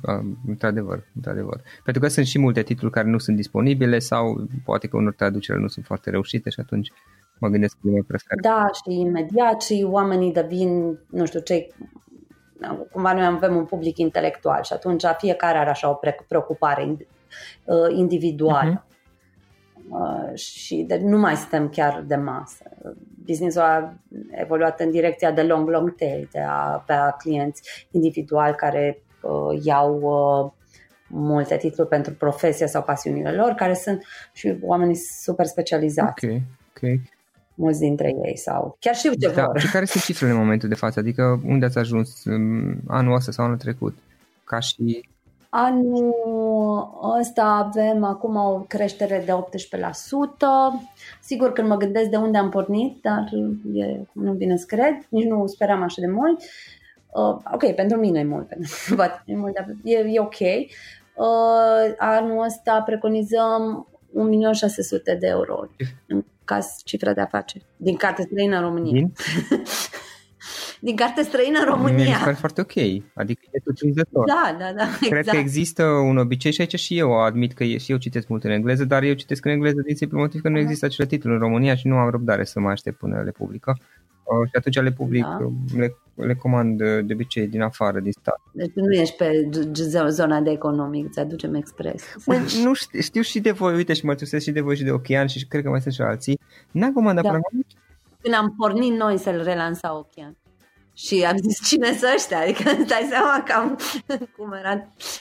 Da, 0.03 0.19
într-adevăr, 0.47 1.05
într-adevăr. 1.15 1.61
Pentru 1.85 2.03
că 2.03 2.09
sunt 2.09 2.27
și 2.27 2.39
multe 2.39 2.63
titluri 2.63 2.93
care 2.93 3.09
nu 3.09 3.19
sunt 3.19 3.37
disponibile 3.37 3.99
sau 3.99 4.49
poate 4.65 4.87
că 4.87 4.97
unor 4.97 5.15
traduceri 5.15 5.61
nu 5.61 5.69
sunt 5.69 5.85
foarte 5.85 6.11
reușite 6.11 6.51
și 6.51 6.61
atunci 6.61 6.93
mă 7.41 7.49
gândesc 7.49 7.77
că 7.83 7.89
e 7.89 8.03
preferat. 8.07 8.41
Da, 8.41 8.71
și 8.73 9.01
imediat 9.01 9.63
și 9.63 9.87
oamenii 9.91 10.33
devin, 10.33 10.99
nu 11.11 11.25
știu, 11.25 11.41
cei 11.41 11.75
cumva 12.93 13.13
noi 13.13 13.25
avem 13.25 13.57
un 13.57 13.65
public 13.65 13.99
intelectual 13.99 14.63
și 14.63 14.73
atunci 14.73 15.05
fiecare 15.19 15.59
are 15.59 15.71
așa 15.71 15.91
o 15.91 16.01
preocupare 16.29 16.97
uh, 17.65 17.77
individuală. 17.97 18.85
Uh-huh. 18.85 18.89
și 20.35 20.85
de, 20.87 21.01
nu 21.03 21.19
mai 21.19 21.37
suntem 21.37 21.69
chiar 21.69 22.05
de 22.07 22.17
masă. 22.17 22.65
Businessul 23.25 23.61
a 23.61 23.95
evoluat 24.31 24.81
în 24.81 24.91
direcția 24.91 25.33
de 25.33 25.43
long, 25.43 25.69
long 25.69 25.95
tail, 25.95 26.29
de 26.33 26.41
a 26.41 26.73
avea 26.73 27.11
clienți 27.11 27.87
individuali 27.91 28.55
care 28.55 29.03
uh, 29.23 29.61
iau 29.63 30.01
uh, 30.01 30.53
multe 31.09 31.57
titluri 31.57 31.89
pentru 31.89 32.15
profesia 32.15 32.67
sau 32.67 32.83
pasiunile 32.83 33.33
lor, 33.33 33.53
care 33.53 33.75
sunt 33.75 34.05
și 34.33 34.59
oamenii 34.63 34.95
super 34.95 35.47
specializați. 35.47 36.25
Ok, 36.27 36.33
ok 36.69 37.01
mulți 37.61 37.81
dintre 37.81 38.15
ei 38.25 38.37
sau 38.37 38.77
chiar 38.81 38.95
știu 38.95 39.13
ce 39.13 39.33
da, 39.33 39.45
vor. 39.45 39.59
Și 39.59 39.71
care 39.71 39.85
sunt 39.85 40.03
cifrele 40.03 40.33
în 40.33 40.39
momentul 40.39 40.69
de 40.69 40.75
față? 40.75 40.99
Adică 40.99 41.41
unde 41.47 41.65
ați 41.65 41.79
ajuns 41.79 42.23
anul 42.87 43.15
ăsta 43.15 43.33
sau 43.33 43.45
anul 43.45 43.57
trecut? 43.57 43.95
Ca 44.45 44.59
și 44.59 45.09
Anul 45.53 46.15
ăsta 47.21 47.45
avem 47.45 48.05
acum 48.05 48.37
o 48.37 48.65
creștere 48.69 49.23
de 49.27 49.33
18%. 49.33 49.37
Sigur, 51.21 51.53
când 51.53 51.69
mă 51.69 51.77
gândesc 51.77 52.09
de 52.09 52.17
unde 52.17 52.39
am 52.39 52.49
pornit, 52.49 53.03
dar 53.03 53.29
e, 53.75 54.01
nu 54.13 54.33
vine 54.33 54.57
să 54.57 54.65
cred, 54.67 54.95
nici 55.09 55.27
nu 55.27 55.47
speram 55.47 55.83
așa 55.83 56.01
de 56.01 56.07
mult. 56.07 56.41
Uh, 57.13 57.37
ok, 57.53 57.75
pentru 57.75 57.99
mine 57.99 58.19
e 58.19 58.25
mult, 58.25 58.51
e, 59.25 59.37
mult, 59.37 59.55
dar 59.55 59.67
e, 59.85 59.97
e 59.97 60.21
ok. 60.21 60.41
Uh, 60.41 61.95
anul 61.99 62.45
ăsta 62.45 62.83
preconizăm 62.87 63.89
1.600.000 64.17 65.19
de 65.19 65.27
euro 65.27 65.67
în 66.07 66.25
caz 66.51 66.67
cifra 66.85 67.13
de 67.13 67.21
afaceri. 67.21 67.65
Din 67.77 67.97
carte 67.97 68.23
străină 68.23 68.57
în 68.57 68.63
România. 68.63 68.93
Din? 68.93 69.13
din 70.89 70.97
carte 70.97 71.23
străină 71.23 71.59
în 71.59 71.65
România. 71.65 72.17
Mi 72.19 72.25
se 72.25 72.33
foarte 72.33 72.61
ok, 72.61 72.77
adică 73.15 73.41
e 73.53 73.61
surprinzător. 73.65 74.25
Da, 74.27 74.57
da, 74.59 74.73
da, 74.77 74.89
Cred 75.01 75.19
exact. 75.19 75.37
că 75.37 75.37
există 75.37 75.85
un 75.85 76.17
obicei 76.17 76.53
și 76.53 76.61
aici 76.61 76.79
și 76.79 76.99
eu 76.99 77.23
admit 77.23 77.53
că 77.53 77.65
și 77.65 77.91
eu 77.93 77.97
citesc 77.97 78.29
mult 78.29 78.45
în 78.45 78.51
engleză, 78.51 78.85
dar 78.85 79.03
eu 79.03 79.15
citesc 79.15 79.45
în 79.45 79.51
engleză 79.51 79.81
din 79.87 79.97
simplu 79.97 80.19
motiv 80.19 80.41
că 80.41 80.49
nu 80.49 80.59
există 80.59 80.85
acele 80.85 81.07
titluri 81.07 81.35
în 81.35 81.41
România 81.41 81.75
și 81.75 81.87
nu 81.87 81.97
am 81.97 82.11
răbdare 82.11 82.45
să 82.45 82.61
mă 82.61 82.69
aștept 82.71 82.99
până 82.99 83.23
le 83.23 83.31
publică. 83.31 83.79
Uh, 84.31 84.49
și 84.49 84.57
atunci 84.57 84.81
le 84.81 84.93
public, 84.93 85.23
da. 85.23 85.39
le, 85.77 85.97
le 86.15 86.35
comand 86.35 86.79
de 86.79 87.13
obicei 87.13 87.47
din 87.47 87.63
afară, 87.63 88.01
din 88.01 88.13
stat. 88.13 88.41
Deci 88.53 88.73
nu 88.75 88.93
ești 88.93 89.17
pe 89.17 89.49
zona 90.09 90.41
de 90.41 90.51
economic, 90.51 91.07
îți 91.07 91.21
aducem 91.21 91.55
expres. 91.55 92.15
Mă, 92.27 92.35
nu 92.63 92.75
știu, 92.75 93.01
știu 93.01 93.23
și 93.23 93.41
de 93.41 93.51
voi, 93.51 93.75
uite 93.75 93.93
și 93.93 94.05
mă 94.05 94.15
și 94.39 94.51
de 94.51 94.61
voi 94.61 94.77
și 94.77 94.85
de 94.85 94.91
Ochean 94.91 95.27
și 95.27 95.47
cred 95.47 95.63
că 95.63 95.71
mai 95.71 95.81
sunt 95.81 95.95
și 95.95 96.01
alții. 96.01 96.41
N-am 96.71 96.93
comandat 96.93 97.25
da. 97.25 97.31
până 97.31 97.65
Când 98.21 98.35
am 98.35 98.55
pornit 98.57 98.93
noi 98.93 99.19
să-l 99.19 99.43
relansa 99.43 99.97
Ochean. 99.99 100.37
Și 101.05 101.25
am 101.25 101.37
zis, 101.37 101.69
cine 101.69 101.93
să 101.93 102.13
ăștia? 102.15 102.41
Adică 102.41 102.71
îți 102.71 102.87
dai 102.87 103.07
seama 103.11 103.43
cam 103.47 103.79
cum 104.37 104.53
era. 104.53 104.75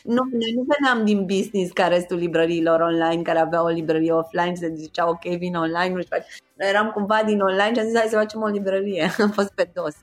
Nu, 0.04 0.24
noi 0.32 0.52
nu 0.56 0.66
veneam 0.72 1.06
din 1.06 1.26
business 1.26 1.72
ca 1.72 1.88
restul 1.88 2.18
librăriilor 2.18 2.80
online, 2.80 3.22
care 3.22 3.40
aveau 3.40 3.66
o 3.66 3.70
librărie 3.70 4.12
offline 4.12 4.54
și 4.54 4.62
se 4.62 4.74
zicea, 4.76 5.10
ok, 5.10 5.24
vin 5.38 5.56
online, 5.56 5.94
nu 5.94 6.02
știu. 6.02 6.18
Noi 6.58 6.70
eram 6.70 6.92
cumva 6.94 7.22
din 7.26 7.40
online 7.40 7.74
și 7.74 7.80
am 7.80 7.86
zis, 7.86 7.96
hai 7.98 8.08
să 8.10 8.16
facem 8.18 8.42
o 8.42 8.48
librărie. 8.48 9.10
Am 9.24 9.30
fost 9.30 9.52
pe 9.54 9.70
dos. 9.74 9.96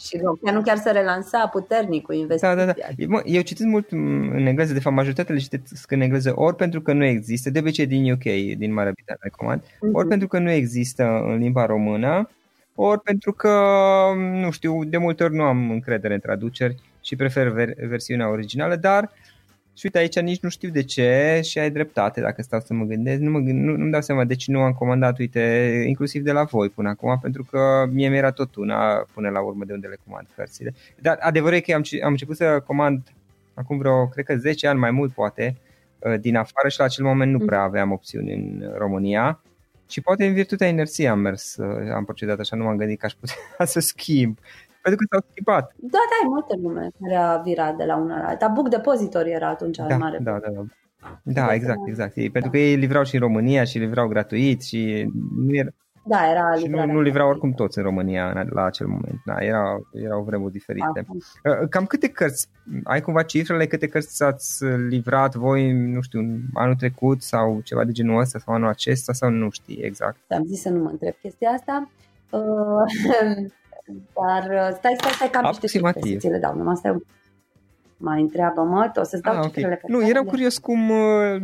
Și 0.00 0.20
chiar 0.44 0.54
nu 0.54 0.62
chiar 0.62 0.76
să 0.76 0.90
relansa 0.90 1.46
puternic 1.46 2.04
cu 2.04 2.12
investiția. 2.12 2.54
Da, 2.54 2.64
da, 2.64 2.72
da. 2.72 3.04
Mă, 3.06 3.22
eu 3.24 3.42
citesc 3.42 3.68
mult 3.68 3.90
în 3.90 4.46
engleză, 4.46 4.72
de 4.72 4.80
fapt 4.80 4.96
majoritatea 4.96 5.34
le 5.34 5.40
citesc 5.40 5.90
în 5.90 6.00
engleză 6.00 6.32
ori 6.34 6.56
pentru 6.56 6.80
că 6.80 6.92
nu 6.92 7.04
există, 7.04 7.50
de 7.50 7.58
obicei 7.58 7.86
din 7.86 8.12
UK, 8.12 8.22
din 8.58 8.72
Marea 8.72 8.92
Britanie, 8.92 9.20
recomand, 9.22 9.62
mm-hmm. 9.62 9.92
ori 9.92 10.08
pentru 10.08 10.28
că 10.28 10.38
nu 10.38 10.50
există 10.50 11.04
în 11.04 11.38
limba 11.38 11.66
română, 11.66 12.28
ori 12.80 13.00
pentru 13.00 13.32
că, 13.32 13.52
nu 14.16 14.50
știu, 14.50 14.84
de 14.84 14.96
multe 14.96 15.24
ori 15.24 15.34
nu 15.34 15.42
am 15.42 15.70
încredere 15.70 16.14
în 16.14 16.20
traduceri 16.20 16.82
și 17.00 17.16
prefer 17.16 17.48
ver- 17.48 17.88
versiunea 17.88 18.28
originală, 18.28 18.76
dar 18.76 19.10
și 19.78 19.84
uite 19.84 19.98
aici 19.98 20.20
nici 20.20 20.40
nu 20.40 20.48
știu 20.48 20.68
de 20.68 20.82
ce 20.82 21.40
și 21.42 21.58
ai 21.58 21.70
dreptate 21.70 22.20
dacă 22.20 22.42
stau 22.42 22.60
să 22.60 22.74
mă 22.74 22.84
gândesc, 22.84 23.20
nu, 23.20 23.30
mă 23.30 23.38
gând, 23.38 23.64
nu, 23.64 23.76
nu-mi 23.76 23.90
dau 23.90 24.00
seama 24.00 24.24
de 24.24 24.34
ce 24.34 24.50
nu 24.50 24.60
am 24.60 24.72
comandat, 24.72 25.18
uite, 25.18 25.84
inclusiv 25.86 26.22
de 26.22 26.32
la 26.32 26.44
voi 26.44 26.68
până 26.68 26.88
acum, 26.88 27.18
pentru 27.22 27.44
că 27.50 27.88
mie 27.90 28.08
mi-era 28.08 28.30
tot 28.30 28.54
una 28.54 29.06
până 29.14 29.28
la 29.28 29.40
urmă 29.40 29.64
de 29.64 29.72
unde 29.72 29.86
le 29.86 29.98
comand 30.06 30.26
cărțile. 30.34 30.74
Dar 31.00 31.18
adevărul 31.20 31.56
e 31.56 31.60
că 31.60 31.74
am, 31.74 31.82
am 32.02 32.10
început 32.10 32.36
să 32.36 32.62
comand 32.66 33.02
acum 33.54 33.78
vreo, 33.78 34.06
cred 34.06 34.24
că 34.24 34.36
10 34.36 34.66
ani 34.66 34.78
mai 34.78 34.90
mult 34.90 35.12
poate, 35.12 35.56
uh, 35.98 36.20
din 36.20 36.36
afară 36.36 36.68
și 36.68 36.78
la 36.78 36.84
acel 36.84 37.04
moment 37.04 37.32
nu 37.32 37.38
prea 37.38 37.60
aveam 37.60 37.92
opțiuni 37.92 38.32
în 38.32 38.72
România 38.76 39.40
și 39.88 40.00
poate 40.00 40.26
în 40.26 40.32
virtutea 40.32 40.68
inerției 40.68 41.08
am 41.08 41.18
mers, 41.18 41.56
uh, 41.56 41.92
am 41.94 42.04
procedat 42.04 42.38
așa, 42.38 42.56
nu 42.56 42.64
m-am 42.64 42.76
gândit 42.76 42.98
că 42.98 43.06
aș 43.06 43.12
putea 43.12 43.66
să 43.74 43.80
schimb. 43.80 44.38
Pentru 44.82 45.06
că 45.06 45.16
s-au 45.16 45.26
schimbat. 45.30 45.74
Da, 45.76 45.98
da, 46.10 46.16
e 46.24 46.28
multe 46.28 46.56
lume 46.62 46.90
care 47.00 47.14
a 47.14 47.36
virat 47.36 47.76
de 47.76 47.84
la 47.84 47.96
una 47.96 48.20
la 48.20 48.28
alta. 48.28 48.48
Book 48.48 48.68
Depository 48.68 49.30
era 49.30 49.48
atunci 49.48 49.76
da, 49.76 49.96
mare. 49.96 50.18
Da, 50.20 50.38
da, 50.38 50.50
da. 50.50 50.64
Da, 51.22 51.54
exact, 51.54 51.86
exact. 51.86 52.16
Ei, 52.16 52.24
da. 52.24 52.32
Pentru 52.32 52.50
că 52.50 52.58
ei 52.58 52.76
livrau 52.76 53.04
și 53.04 53.14
în 53.14 53.20
România 53.20 53.64
și 53.64 53.78
livrau 53.78 54.08
gratuit 54.08 54.62
și 54.62 55.10
nu 55.36 55.54
era... 55.54 55.68
Da, 56.08 56.30
era 56.30 56.54
și 56.54 56.66
nu, 56.66 56.86
nu 56.86 57.00
livrau 57.00 57.28
oricum 57.28 57.52
toți 57.52 57.78
în 57.78 57.84
România 57.84 58.46
la 58.50 58.64
acel 58.64 58.86
moment. 58.86 59.20
Da, 59.24 59.36
era, 59.40 59.80
erau 59.92 60.22
vremuri 60.22 60.52
diferite. 60.52 61.06
Aha. 61.42 61.66
Cam 61.70 61.84
câte 61.84 62.08
cărți, 62.08 62.48
ai 62.84 63.00
cumva 63.00 63.22
cifrele, 63.22 63.66
câte 63.66 63.88
cărți 63.88 64.22
ați 64.22 64.64
livrat 64.64 65.34
voi, 65.34 65.72
nu 65.72 66.00
știu, 66.00 66.20
anul 66.54 66.74
trecut 66.74 67.22
sau 67.22 67.60
ceva 67.64 67.84
de 67.84 67.92
genul 67.92 68.20
ăsta 68.20 68.38
sau 68.38 68.54
anul 68.54 68.68
acesta 68.68 69.12
sau 69.12 69.30
nu 69.30 69.50
știi 69.50 69.76
exact? 69.76 70.18
Am 70.28 70.44
zis 70.44 70.60
să 70.60 70.68
nu 70.68 70.82
mă 70.82 70.88
întreb 70.88 71.14
chestia 71.20 71.48
asta. 71.48 71.90
Uh, 72.30 72.40
dar 74.16 74.72
stai, 74.76 74.94
stai, 74.98 75.12
stai, 75.12 75.30
cam 75.30 75.44
niște 75.44 75.66
cifre 75.66 76.18
să 76.18 76.28
le 76.28 76.38
dau, 76.38 76.56
numai 76.56 76.76
stai 76.76 77.02
mai 77.98 78.20
întreabă-mă, 78.20 78.90
o 78.96 79.02
să-ți 79.02 79.22
dau 79.22 79.36
ah, 79.36 79.42
cifrele 79.42 79.80
okay. 79.82 80.00
Nu, 80.00 80.08
eram 80.08 80.24
curios 80.24 80.58
cum, 80.58 80.92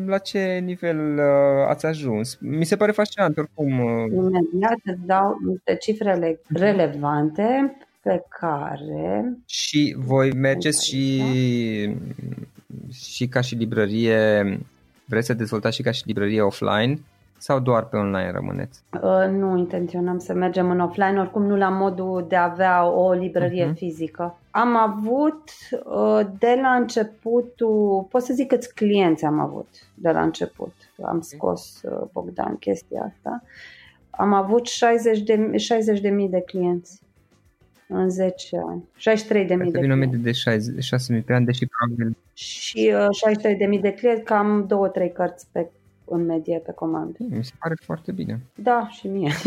la 0.06 0.18
ce 0.18 0.62
nivel 0.64 1.18
uh, 1.18 1.68
ați 1.68 1.86
ajuns. 1.86 2.38
Mi 2.40 2.64
se 2.64 2.76
pare 2.76 2.92
fascinant 2.92 3.36
oricum. 3.36 3.78
Uh... 3.78 4.12
Imediat 4.12 4.78
îți 4.84 5.06
dau 5.06 5.36
niște 5.46 5.76
cifrele 5.76 6.40
relevante 6.48 7.76
pe 8.02 8.22
care... 8.28 9.38
Și 9.46 9.96
voi 9.98 10.32
mergeți 10.32 10.86
și 10.88 11.22
și 12.92 13.26
ca 13.26 13.40
și 13.40 13.54
librărie, 13.54 14.42
vreți 15.04 15.26
să 15.26 15.34
dezvoltați 15.34 15.76
și 15.76 15.82
ca 15.82 15.90
și 15.90 16.02
librărie 16.06 16.42
offline 16.42 16.98
sau 17.44 17.60
doar 17.60 17.84
pe 17.84 17.96
online 17.96 18.30
rămâneți? 18.30 18.82
Uh, 19.02 19.28
nu 19.30 19.56
intenționăm 19.56 20.18
să 20.18 20.32
mergem 20.32 20.70
în 20.70 20.80
offline, 20.80 21.20
oricum 21.20 21.46
nu 21.46 21.56
la 21.56 21.68
modul 21.68 22.26
de 22.28 22.36
a 22.36 22.42
avea 22.42 22.86
o 22.86 23.12
librărie 23.12 23.70
uh-huh. 23.70 23.76
fizică. 23.76 24.38
Am 24.50 24.76
avut 24.76 25.50
uh, 25.84 26.26
de 26.38 26.58
la 26.62 26.74
începutul, 26.74 28.06
pot 28.10 28.22
să 28.22 28.32
zic 28.34 28.48
câți 28.48 28.74
clienți 28.74 29.24
am 29.24 29.38
avut 29.38 29.68
de 29.94 30.10
la 30.10 30.22
început. 30.22 30.72
Am 31.02 31.20
scos, 31.20 31.82
uh, 31.82 32.06
Bogdan, 32.12 32.56
chestia 32.56 33.12
asta. 33.14 33.42
Am 34.10 34.32
avut 34.32 34.66
60 34.66 35.20
de, 35.20 35.56
60 35.56 36.00
de 36.00 36.08
mii 36.08 36.28
de 36.28 36.40
clienți 36.40 37.00
în 37.88 38.10
10 38.10 38.56
ani. 38.68 38.84
63 38.96 39.46
de 39.46 39.54
mii 39.54 39.70
de 39.70 39.78
clienți. 39.78 40.70
de 40.70 40.80
6 40.80 41.12
mii 41.12 41.22
pe 41.22 41.34
an, 41.34 41.44
deși 41.44 41.66
probabil... 41.66 42.16
Și 42.32 42.92
uh, 42.94 43.08
63 43.10 43.56
de 43.56 43.64
mii 43.64 43.80
de 43.80 43.92
clienți, 43.92 44.22
cam 44.22 44.68
2-3 45.08 45.12
cărți 45.12 45.46
pe 45.52 45.68
în 46.04 46.24
medie 46.24 46.58
pe 46.58 46.72
comandă. 46.72 47.16
Mi 47.18 47.44
se 47.44 47.52
pare 47.58 47.74
foarte 47.80 48.12
bine. 48.12 48.40
Da, 48.54 48.88
și 48.88 49.08
mie. 49.08 49.32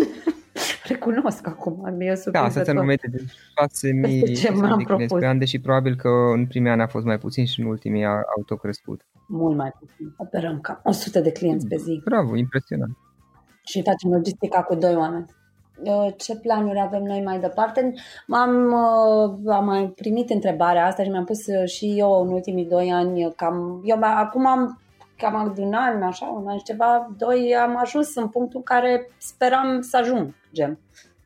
Recunosc 0.88 1.48
acum, 1.48 1.94
mi-e 1.98 2.22
Da, 2.32 2.44
asta 2.44 2.60
înseamnă 2.60 2.84
medie 2.84 3.10
de 3.12 3.18
6.000 3.18 4.78
de 4.78 4.84
clienți 4.84 5.16
pe 5.16 5.26
an, 5.26 5.38
deși 5.38 5.60
probabil 5.60 5.96
că 5.96 6.10
în 6.34 6.48
primii 6.48 6.70
ani 6.70 6.82
a 6.82 6.88
fost 6.88 7.06
mai 7.06 7.18
puțin 7.18 7.46
și 7.46 7.60
în 7.60 7.66
ultimii 7.66 8.06
au 8.06 8.44
tot 8.46 8.60
crescut. 8.60 9.06
Mult 9.28 9.58
mai 9.58 9.74
puțin. 9.80 10.14
Operăm 10.18 10.60
cam 10.60 10.80
100 10.84 11.20
de 11.20 11.32
clienți 11.32 11.68
pe 11.68 11.76
zi. 11.76 12.02
Bravo, 12.04 12.36
impresionant. 12.36 12.98
Și 13.64 13.82
facem 13.82 14.12
logistica 14.12 14.62
cu 14.62 14.76
doi 14.76 14.96
oameni. 14.96 15.26
Ce 16.18 16.36
planuri 16.36 16.80
avem 16.80 17.04
noi 17.04 17.22
mai 17.26 17.40
departe? 17.40 17.94
Am, 18.28 18.66
uh, 18.66 19.54
am 19.54 19.66
mai 19.66 19.94
primit 19.96 20.30
întrebarea 20.30 20.86
asta 20.86 21.04
și 21.04 21.10
mi-am 21.10 21.26
pus 21.26 21.40
și 21.66 21.96
eu 21.98 22.22
în 22.22 22.32
ultimii 22.32 22.66
doi 22.66 22.92
ani 22.92 23.34
cam... 23.36 23.82
Eu 23.84 23.98
acum 24.02 24.48
am 24.48 24.80
cam 25.18 25.52
de 25.56 25.62
un 25.62 25.74
an, 25.74 26.02
așa, 26.02 26.26
un 26.26 26.48
an 26.48 26.58
și 26.58 26.64
ceva, 26.64 27.12
doi, 27.18 27.56
am 27.56 27.78
ajuns 27.78 28.16
în 28.16 28.28
punctul 28.28 28.58
în 28.58 28.64
care 28.64 29.10
speram 29.18 29.82
să 29.82 29.98
ajung, 29.98 30.34
gen. 30.54 30.80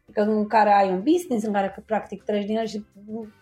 Adică 0.04 0.32
în 0.32 0.48
care 0.48 0.74
ai 0.74 0.90
un 0.90 1.04
business, 1.04 1.46
în 1.46 1.54
care 1.54 1.84
practic 1.86 2.24
treci 2.24 2.46
din 2.46 2.58
el 2.58 2.66
și 2.66 2.86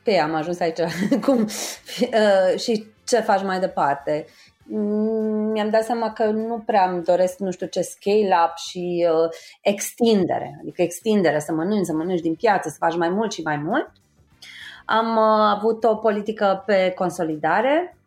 pe 0.04 0.18
am 0.18 0.34
ajuns 0.34 0.60
aici. 0.60 0.80
Cum, 1.26 1.42
uh, 1.42 2.60
și 2.60 2.86
ce 3.06 3.20
faci 3.20 3.44
mai 3.44 3.60
departe? 3.60 4.26
Mm, 4.64 5.52
mi-am 5.52 5.70
dat 5.70 5.84
seama 5.84 6.14
că 6.14 6.26
nu 6.26 6.64
prea 6.66 6.90
îmi 6.90 7.04
doresc, 7.04 7.40
nu 7.40 7.52
știu 7.52 7.68
ce, 7.68 7.82
scale-up 7.82 8.56
și 8.56 9.08
uh, 9.12 9.30
extindere. 9.62 10.60
Adică 10.62 10.82
extindere, 10.82 11.40
să 11.40 11.54
mănânci, 11.54 11.86
să 11.86 11.94
mănânci 11.94 12.22
din 12.22 12.36
piață, 12.36 12.70
să 12.70 12.76
faci 12.80 12.96
mai 12.96 13.10
mult 13.10 13.32
și 13.32 13.42
mai 13.42 13.58
mult. 13.58 13.92
Am 14.86 15.16
uh, 15.16 15.56
avut 15.56 15.84
o 15.84 15.96
politică 15.96 16.64
pe 16.66 16.92
consolidare, 16.96 17.98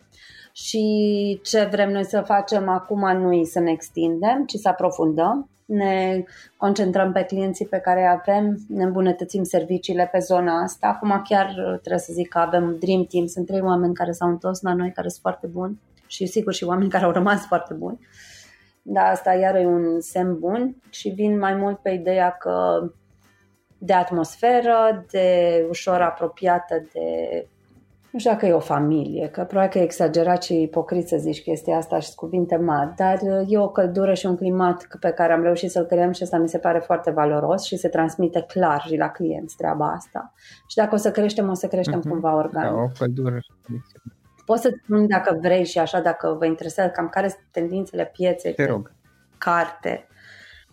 și 0.52 1.40
ce 1.42 1.68
vrem 1.71 1.90
noi 1.90 2.04
să 2.04 2.21
facem 2.21 2.68
acum 2.68 3.16
nu 3.16 3.32
e 3.32 3.44
să 3.44 3.61
ne 3.61 3.71
extindem, 3.71 4.44
ci 4.47 4.54
să 4.54 4.68
aprofundăm. 4.68 5.47
Ne 5.64 6.25
concentrăm 6.56 7.12
pe 7.12 7.23
clienții 7.23 7.66
pe 7.66 7.78
care 7.78 8.06
avem, 8.06 8.59
ne 8.68 8.85
îmbunătățim 8.85 9.42
serviciile 9.42 10.09
pe 10.12 10.18
zona 10.18 10.62
asta. 10.62 10.87
Acum 10.87 11.23
chiar 11.28 11.52
trebuie 11.54 11.99
să 11.99 12.12
zic 12.12 12.28
că 12.28 12.38
avem 12.38 12.76
Dream 12.80 13.04
Team, 13.04 13.26
sunt 13.26 13.47
trei 13.47 13.61
oameni 13.61 13.94
care 13.94 14.12
s-au 14.12 14.28
întors 14.28 14.61
la 14.61 14.75
noi, 14.75 14.92
care 14.92 15.09
sunt 15.09 15.21
foarte 15.21 15.47
buni 15.47 15.80
și 16.06 16.26
sigur 16.26 16.52
și 16.52 16.64
oameni 16.64 16.90
care 16.90 17.04
au 17.04 17.11
rămas 17.11 17.47
foarte 17.47 17.75
buni. 17.75 17.99
Dar 18.82 19.11
asta 19.11 19.32
iar 19.32 19.54
e 19.54 19.66
un 19.66 20.00
semn 20.00 20.38
bun 20.38 20.76
și 20.90 21.09
vin 21.09 21.38
mai 21.38 21.54
mult 21.54 21.78
pe 21.78 21.90
ideea 21.90 22.30
că 22.30 22.87
de 23.78 23.92
atmosferă, 23.92 25.06
de 25.11 25.66
ușor 25.68 26.00
apropiată 26.00 26.85
de 26.92 27.06
nu 28.12 28.19
știu 28.19 28.31
dacă 28.31 28.47
e 28.47 28.52
o 28.52 28.61
familie, 28.61 29.28
că 29.28 29.45
probabil 29.45 29.71
că 29.71 29.78
e 29.78 29.83
exagerat 29.83 30.42
și 30.42 30.62
ipocrit 30.62 31.09
să 31.09 31.16
zici 31.16 31.42
chestia 31.42 31.76
asta 31.76 31.99
și 31.99 32.14
cuvinte 32.14 32.57
mari, 32.57 32.95
dar 32.97 33.19
uh, 33.23 33.45
e 33.49 33.59
o 33.59 33.69
căldură 33.69 34.14
și 34.14 34.26
un 34.26 34.37
climat 34.37 34.87
pe 35.00 35.11
care 35.11 35.33
am 35.33 35.42
reușit 35.42 35.71
să-l 35.71 35.85
creăm 35.85 36.12
și 36.12 36.23
asta 36.23 36.38
mi 36.38 36.49
se 36.49 36.59
pare 36.59 36.78
foarte 36.78 37.11
valoros 37.11 37.64
și 37.64 37.76
se 37.76 37.88
transmite 37.88 38.45
clar 38.49 38.80
și 38.80 38.97
la 38.97 39.08
clienți 39.08 39.56
treaba 39.56 39.93
asta. 39.93 40.32
Și 40.67 40.76
dacă 40.76 40.95
o 40.95 40.99
să 40.99 41.10
creștem, 41.10 41.49
o 41.49 41.54
să 41.54 41.67
creștem 41.67 42.00
uh-huh. 42.00 42.08
cumva 42.08 42.34
organic. 42.37 42.71
Da, 42.71 42.76
o 42.76 42.89
căldură. 42.99 43.39
Poți 44.47 44.63
să 44.63 44.71
spun 44.82 45.06
dacă 45.06 45.39
vrei 45.41 45.65
și 45.65 45.78
așa, 45.78 46.00
dacă 46.00 46.37
vă 46.39 46.47
interesează 46.47 46.91
cam 46.91 47.08
care 47.08 47.28
sunt 47.28 47.45
tendințele 47.50 48.10
pieței. 48.13 48.54
Te 48.54 48.67
rog. 48.67 48.93
Carte 49.39 50.06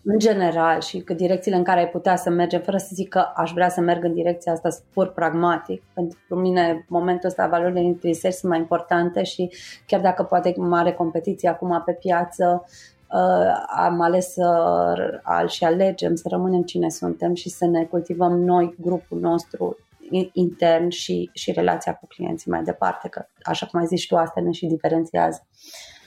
în 0.04 0.18
general 0.18 0.80
și 0.80 0.98
că 0.98 1.14
direcțiile 1.14 1.56
în 1.56 1.64
care 1.64 1.80
ai 1.80 1.88
putea 1.88 2.16
să 2.16 2.30
mergem, 2.30 2.60
fără 2.60 2.76
să 2.76 2.88
zic 2.92 3.08
că 3.08 3.26
aș 3.34 3.52
vrea 3.52 3.68
să 3.68 3.80
merg 3.80 4.04
în 4.04 4.14
direcția 4.14 4.52
asta 4.52 4.68
pur 4.92 5.12
pragmatic. 5.12 5.82
Pentru 5.94 6.40
mine, 6.40 6.84
momentul 6.88 7.28
ăsta, 7.28 7.46
valorile 7.46 7.82
intrinseci 7.82 8.32
sunt 8.32 8.50
mai 8.50 8.60
importante 8.60 9.22
și 9.22 9.50
chiar 9.86 10.00
dacă 10.00 10.22
poate 10.22 10.54
mare 10.56 10.92
competiție 10.92 11.48
acum 11.48 11.82
pe 11.84 11.92
piață, 11.92 12.64
uh, 13.12 13.64
am 13.76 14.00
ales 14.00 14.32
să 14.32 14.44
al 15.22 15.48
și 15.48 15.64
alegem 15.64 16.14
să 16.14 16.28
rămânem 16.30 16.62
cine 16.62 16.88
suntem 16.88 17.34
și 17.34 17.48
să 17.48 17.66
ne 17.66 17.84
cultivăm 17.84 18.40
noi, 18.40 18.74
grupul 18.80 19.20
nostru 19.20 19.76
intern 20.32 20.88
și, 20.88 21.30
și 21.32 21.52
relația 21.52 21.94
cu 21.94 22.06
clienții 22.06 22.50
mai 22.50 22.62
departe, 22.62 23.08
că 23.08 23.26
așa 23.42 23.66
cum 23.66 23.80
ai 23.80 23.86
zis 23.86 24.06
tu, 24.06 24.16
asta 24.16 24.40
ne 24.40 24.50
și 24.50 24.66
diferențiază. 24.66 25.46
Uh, 25.46 25.99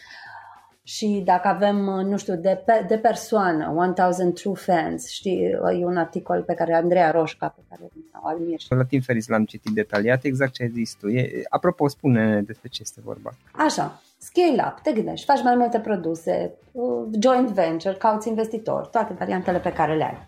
și 0.86 1.22
dacă 1.26 1.48
avem, 1.48 1.76
nu 1.86 2.18
știu, 2.18 2.36
de, 2.36 2.62
pe, 2.66 2.86
de 2.88 2.98
persoană, 2.98 3.74
1000 4.18 4.32
True 4.32 4.54
Fans, 4.56 5.10
știi, 5.10 5.42
e 5.80 5.86
un 5.86 5.98
articol 5.98 6.42
pe 6.42 6.54
care 6.54 6.74
Andreea 6.74 7.12
Roșca, 7.12 7.48
pe 7.48 7.62
care 7.70 7.82
o 8.22 8.28
admir. 8.28 8.60
La 8.70 8.84
Tim 8.84 9.02
Ferris 9.02 9.28
l-am 9.28 9.46
citit 9.46 9.74
detaliat, 9.74 10.24
exact 10.24 10.54
ce 10.54 10.64
ai 10.64 10.70
zis 10.70 10.94
tu. 10.94 11.08
E, 11.08 11.44
apropo, 11.50 11.88
spune 11.88 12.42
despre 12.42 12.70
ce 12.70 12.82
este 12.82 13.02
vorba. 13.04 13.32
Așa, 13.52 14.02
scale 14.18 14.64
up, 14.68 14.80
te 14.80 14.92
gândești, 14.92 15.26
faci 15.26 15.44
mai 15.44 15.56
multe 15.56 15.80
produse, 15.80 16.54
uh, 16.72 17.08
joint 17.20 17.50
venture, 17.50 17.96
cauți 17.96 18.28
investitori, 18.28 18.90
toate 18.92 19.14
variantele 19.14 19.60
pe 19.60 19.74
care 19.74 19.96
le 19.96 20.04
ai. 20.04 20.28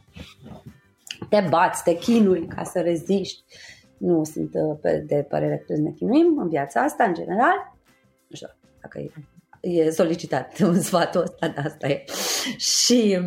Te 1.29 1.45
bați, 1.49 1.83
te 1.83 1.95
chinui 1.95 2.47
ca 2.47 2.63
să 2.63 2.81
reziști. 2.81 3.43
Nu 3.97 4.23
sunt 4.23 4.51
uh, 4.53 5.01
de 5.05 5.25
părere 5.29 5.63
că 5.67 5.73
ne 5.73 5.91
chinuim 5.91 6.37
în 6.37 6.49
viața 6.49 6.81
asta, 6.81 7.03
în 7.03 7.13
general. 7.13 7.75
Nu 8.27 8.35
știu 8.35 8.47
dacă 8.81 8.99
e 8.99 9.11
e 9.65 9.89
solicitat 9.89 10.59
un 10.69 10.79
sfatul 10.79 11.21
ăsta, 11.21 11.47
de 11.47 11.61
asta 11.61 11.87
e. 11.87 12.03
Și 12.57 13.19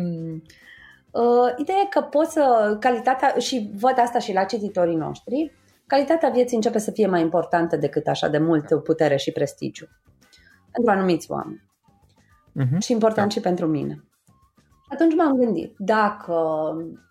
uh, 1.11 1.53
ideea 1.57 1.77
e 1.77 1.87
că 1.89 2.01
poți 2.01 2.31
să, 2.31 2.77
calitatea, 2.79 3.35
și 3.37 3.71
văd 3.79 3.93
asta 3.97 4.19
și 4.19 4.33
la 4.33 4.43
cititorii 4.43 4.95
noștri, 4.95 5.51
calitatea 5.87 6.29
vieții 6.29 6.55
începe 6.55 6.77
să 6.77 6.91
fie 6.91 7.07
mai 7.07 7.21
importantă 7.21 7.75
decât 7.75 8.07
așa 8.07 8.27
de 8.27 8.37
mult 8.37 8.83
putere 8.83 9.15
și 9.15 9.31
prestigiu. 9.31 9.87
Pentru 10.71 10.91
anumiți 10.91 11.31
oameni. 11.31 11.63
Uh-huh. 12.59 12.77
Și 12.79 12.91
important 12.91 13.27
da. 13.27 13.33
și 13.33 13.39
pentru 13.39 13.67
mine. 13.67 14.03
Atunci 14.89 15.15
m-am 15.15 15.37
gândit, 15.37 15.75
dacă 15.77 16.33
da, 16.33 17.08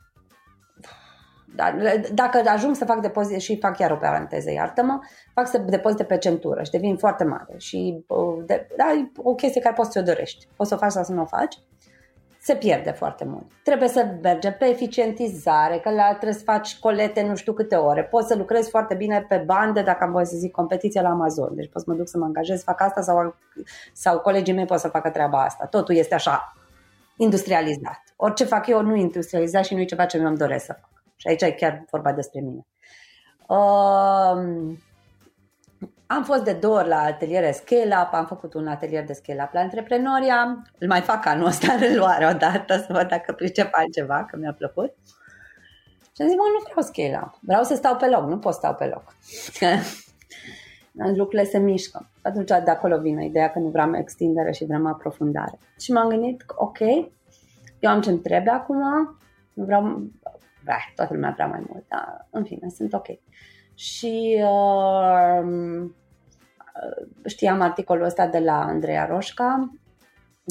dacă 2.13 2.43
ajung 2.47 2.75
să 2.75 2.85
fac 2.85 3.01
depozite 3.01 3.39
și 3.39 3.59
fac 3.59 3.77
chiar 3.77 3.91
o 3.91 3.97
paranteză, 3.97 4.51
iartă-mă, 4.51 4.99
fac 5.35 5.47
să 5.47 5.59
depozite 5.59 6.05
pe 6.05 6.19
centură 6.19 6.63
și 6.63 6.71
devin 6.71 6.97
foarte 6.97 7.25
mare 7.25 7.55
și 7.57 8.05
de, 8.47 8.69
da, 8.77 8.93
e 8.93 9.11
o 9.17 9.35
chestie 9.35 9.61
care 9.61 9.75
poți 9.75 9.93
să 9.93 9.99
o 9.99 10.03
dorești. 10.03 10.49
Poți 10.57 10.69
să 10.69 10.75
o 10.75 10.79
faci 10.79 10.91
sau 10.91 11.03
să 11.03 11.13
nu 11.13 11.23
o 11.23 11.25
faci, 11.25 11.59
se 12.41 12.55
pierde 12.55 12.91
foarte 12.91 13.25
mult. 13.25 13.47
Trebuie 13.65 13.89
să 13.89 14.07
mergem 14.23 14.55
pe 14.59 14.65
eficientizare, 14.65 15.79
că 15.79 15.91
la 15.91 16.09
trebuie 16.09 16.33
să 16.33 16.43
faci 16.45 16.79
colete 16.79 17.23
nu 17.23 17.35
știu 17.35 17.53
câte 17.53 17.75
ore. 17.75 18.05
Poți 18.05 18.27
să 18.27 18.35
lucrezi 18.37 18.71
foarte 18.71 18.95
bine 18.95 19.25
pe 19.29 19.43
bandă, 19.47 19.83
dacă 19.83 20.05
am 20.05 20.11
voie 20.11 20.25
să 20.25 20.37
zic, 20.37 20.53
competiție 20.53 21.01
la 21.01 21.09
Amazon. 21.09 21.55
Deci 21.55 21.71
pot 21.71 21.83
să 21.83 21.91
mă 21.91 21.97
duc 21.97 22.09
să 22.09 22.19
mă 22.19 22.25
angajez, 22.25 22.63
fac 22.63 22.81
asta 22.81 23.01
sau, 23.01 23.35
sau 23.93 24.19
colegii 24.19 24.55
mei 24.55 24.65
pot 24.65 24.79
să 24.79 24.89
facă 24.89 25.11
treaba 25.11 25.43
asta. 25.43 25.67
Totul 25.67 25.95
este 25.95 26.15
așa 26.15 26.53
industrializat. 27.17 28.03
Orice 28.17 28.45
fac 28.45 28.67
eu 28.67 28.83
nu 28.83 28.95
industrializat 28.95 29.65
și 29.65 29.75
nu 29.75 29.81
e 29.81 29.85
ceva 29.85 30.05
ce 30.05 30.19
mi-am 30.19 30.35
doresc 30.35 30.65
să 30.65 30.73
fac. 30.81 30.98
Și 31.21 31.29
aici 31.29 31.43
e 31.43 31.51
chiar 31.51 31.85
vorba 31.91 32.13
despre 32.13 32.41
mine. 32.41 32.67
Uh, 33.49 34.77
am 36.07 36.25
fost 36.25 36.45
de 36.45 36.53
două 36.53 36.77
ori 36.77 36.89
la 36.89 37.01
ateliere 37.01 37.53
Scale 37.53 37.97
Up, 38.03 38.13
am 38.13 38.27
făcut 38.27 38.55
un 38.55 38.67
atelier 38.67 39.05
de 39.05 39.13
Scale 39.13 39.43
Up 39.47 39.53
la 39.53 39.61
Antreprenoria, 39.61 40.63
îl 40.79 40.89
mai 40.89 41.01
fac 41.01 41.27
anul 41.27 41.47
ăsta 41.47 41.73
în 41.73 41.79
reluare 41.79 42.27
odată 42.27 42.77
să 42.77 42.87
văd 42.89 43.09
dacă 43.09 43.33
pricep 43.33 43.69
altceva, 43.73 44.25
că 44.25 44.37
mi-a 44.37 44.53
plăcut. 44.53 44.95
Și 46.01 46.23
am 46.23 46.29
zis, 46.29 46.37
mă, 46.37 46.43
nu 46.53 46.65
vreau 46.65 46.87
Scale 46.87 47.21
Up, 47.25 47.39
vreau 47.41 47.63
să 47.63 47.75
stau 47.75 47.97
pe 47.97 48.07
loc, 48.09 48.29
nu 48.29 48.39
pot 48.39 48.55
stau 48.55 48.75
pe 48.75 48.85
loc. 48.85 49.17
Lucrurile 51.17 51.45
se 51.45 51.59
mișcă. 51.59 52.11
Atunci 52.23 52.49
de 52.49 52.71
acolo 52.71 52.99
vine 52.99 53.25
ideea 53.25 53.51
că 53.51 53.59
nu 53.59 53.69
vreau 53.69 53.97
extindere 53.97 54.53
și 54.53 54.65
vreau 54.65 54.87
aprofundare. 54.87 55.59
Și 55.81 55.93
m-am 55.93 56.09
gândit, 56.09 56.45
ok, 56.57 56.79
eu 57.79 57.91
am 57.91 58.01
ce-mi 58.01 58.19
trebuie 58.19 58.53
acum, 58.53 58.83
nu 59.53 59.65
vreau, 59.65 60.03
bah, 60.65 60.93
toată 60.95 61.15
lumea 61.15 61.31
vrea 61.31 61.47
mai 61.47 61.65
mult, 61.69 61.89
dar 61.89 62.27
în 62.31 62.45
fine, 62.45 62.69
sunt 62.69 62.93
ok. 62.93 63.07
Și 63.75 64.45
uh, 64.45 65.91
știam 67.25 67.61
articolul 67.61 68.05
ăsta 68.05 68.27
de 68.27 68.39
la 68.39 68.61
Andreea 68.61 69.07
Roșca, 69.07 69.71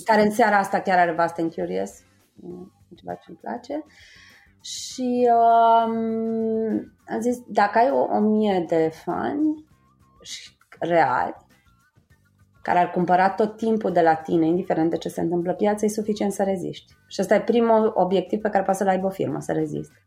care 0.05 0.21
în 0.21 0.31
seara 0.31 0.57
asta 0.57 0.79
chiar 0.79 0.97
are 0.97 1.11
Vast 1.11 1.39
and 1.39 1.53
Curious, 1.53 2.03
ceva 2.95 3.13
ce 3.13 3.25
îmi 3.27 3.37
place. 3.41 3.83
Și 4.61 5.29
uh, 5.31 6.81
am 7.07 7.19
zis, 7.19 7.37
dacă 7.47 7.77
ai 7.77 7.89
o, 7.91 7.99
o 7.99 8.19
mie 8.19 8.65
de 8.67 8.91
fani 8.93 9.65
reali, 10.79 11.35
care 12.67 12.79
ar 12.79 12.91
cumpăra 12.91 13.29
tot 13.29 13.57
timpul 13.57 13.91
de 13.91 14.01
la 14.01 14.13
tine, 14.13 14.45
indiferent 14.45 14.89
de 14.89 14.97
ce 14.97 15.09
se 15.09 15.21
întâmplă 15.21 15.53
piața, 15.53 15.85
e 15.85 15.89
suficient 15.89 16.31
să 16.31 16.43
reziști. 16.43 16.93
Și 17.07 17.21
ăsta 17.21 17.35
e 17.35 17.41
primul 17.41 17.91
obiectiv 17.95 18.41
pe 18.41 18.49
care 18.49 18.63
poate 18.63 18.79
să-l 18.79 18.87
aibă 18.87 19.05
o 19.05 19.09
firmă, 19.09 19.39
să 19.39 19.51
reziste. 19.51 20.03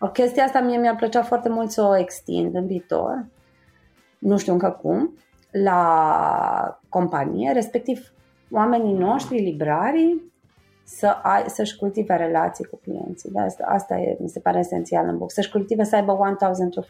O 0.00 0.08
chestia 0.08 0.44
asta 0.44 0.60
mie 0.60 0.78
mi-ar 0.78 0.96
plăcea 0.96 1.22
foarte 1.22 1.48
mult 1.48 1.70
să 1.70 1.82
o 1.82 1.96
extind 1.96 2.54
în 2.54 2.66
viitor, 2.66 3.26
nu 4.18 4.36
știu 4.36 4.52
încă 4.52 4.78
cum, 4.82 5.16
la 5.50 6.80
companie, 6.88 7.52
respectiv 7.52 8.12
oamenii 8.50 8.94
noștri, 8.94 9.42
librarii, 9.42 10.32
să 10.84 11.06
ai, 11.06 11.44
să-și 11.46 11.76
cultive 11.76 12.16
relații 12.16 12.64
cu 12.64 12.76
clienții. 12.76 13.30
De 13.30 13.40
asta, 13.40 13.64
asta 13.68 13.96
e, 13.96 14.16
mi 14.20 14.28
se 14.28 14.40
pare 14.40 14.58
esențial 14.58 15.08
în 15.08 15.18
book. 15.18 15.30
Să-și 15.30 15.50
cultive, 15.50 15.84
să 15.84 15.96
aibă 15.96 16.12
1000 16.12 16.36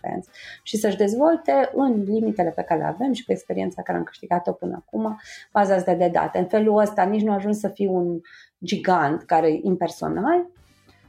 fans 0.00 0.26
și 0.62 0.76
să-și 0.76 0.96
dezvolte 0.96 1.70
în 1.74 2.02
limitele 2.02 2.50
pe 2.50 2.62
care 2.62 2.80
le 2.80 2.87
avem 2.87 3.12
și 3.12 3.24
cu 3.24 3.33
experiența 3.33 3.83
care 3.83 3.98
am 3.98 4.04
câștigat-o 4.04 4.52
până 4.52 4.85
acum, 4.87 5.20
baza 5.52 5.74
asta 5.74 5.94
de 5.94 6.09
date. 6.09 6.38
În 6.38 6.46
felul 6.46 6.78
ăsta 6.78 7.02
nici 7.02 7.22
nu 7.22 7.33
ajuns 7.33 7.59
să 7.59 7.68
fii 7.68 7.87
un 7.87 8.20
gigant 8.64 9.22
care 9.22 9.48
e 9.48 9.61
impersonal, 9.62 10.46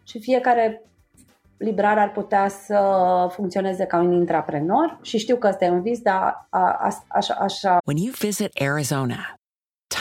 și 0.08 0.20
fiecare 0.20 0.82
librar 1.58 1.98
ar 1.98 2.12
putea 2.12 2.48
să 2.48 2.80
funcționeze 3.32 3.86
ca 3.86 3.98
un 3.98 4.12
intraprenor 4.12 5.00
și 5.02 5.18
știu 5.18 5.36
că 5.38 5.48
ăsta 5.48 5.66
e 5.66 5.70
un 5.70 5.82
vis, 5.82 6.00
dar 6.00 6.48
așa, 7.08 7.34
așa. 7.34 7.78
When 7.86 7.98
you 7.98 8.14
visit 8.20 8.62
Arizona, 8.62 9.34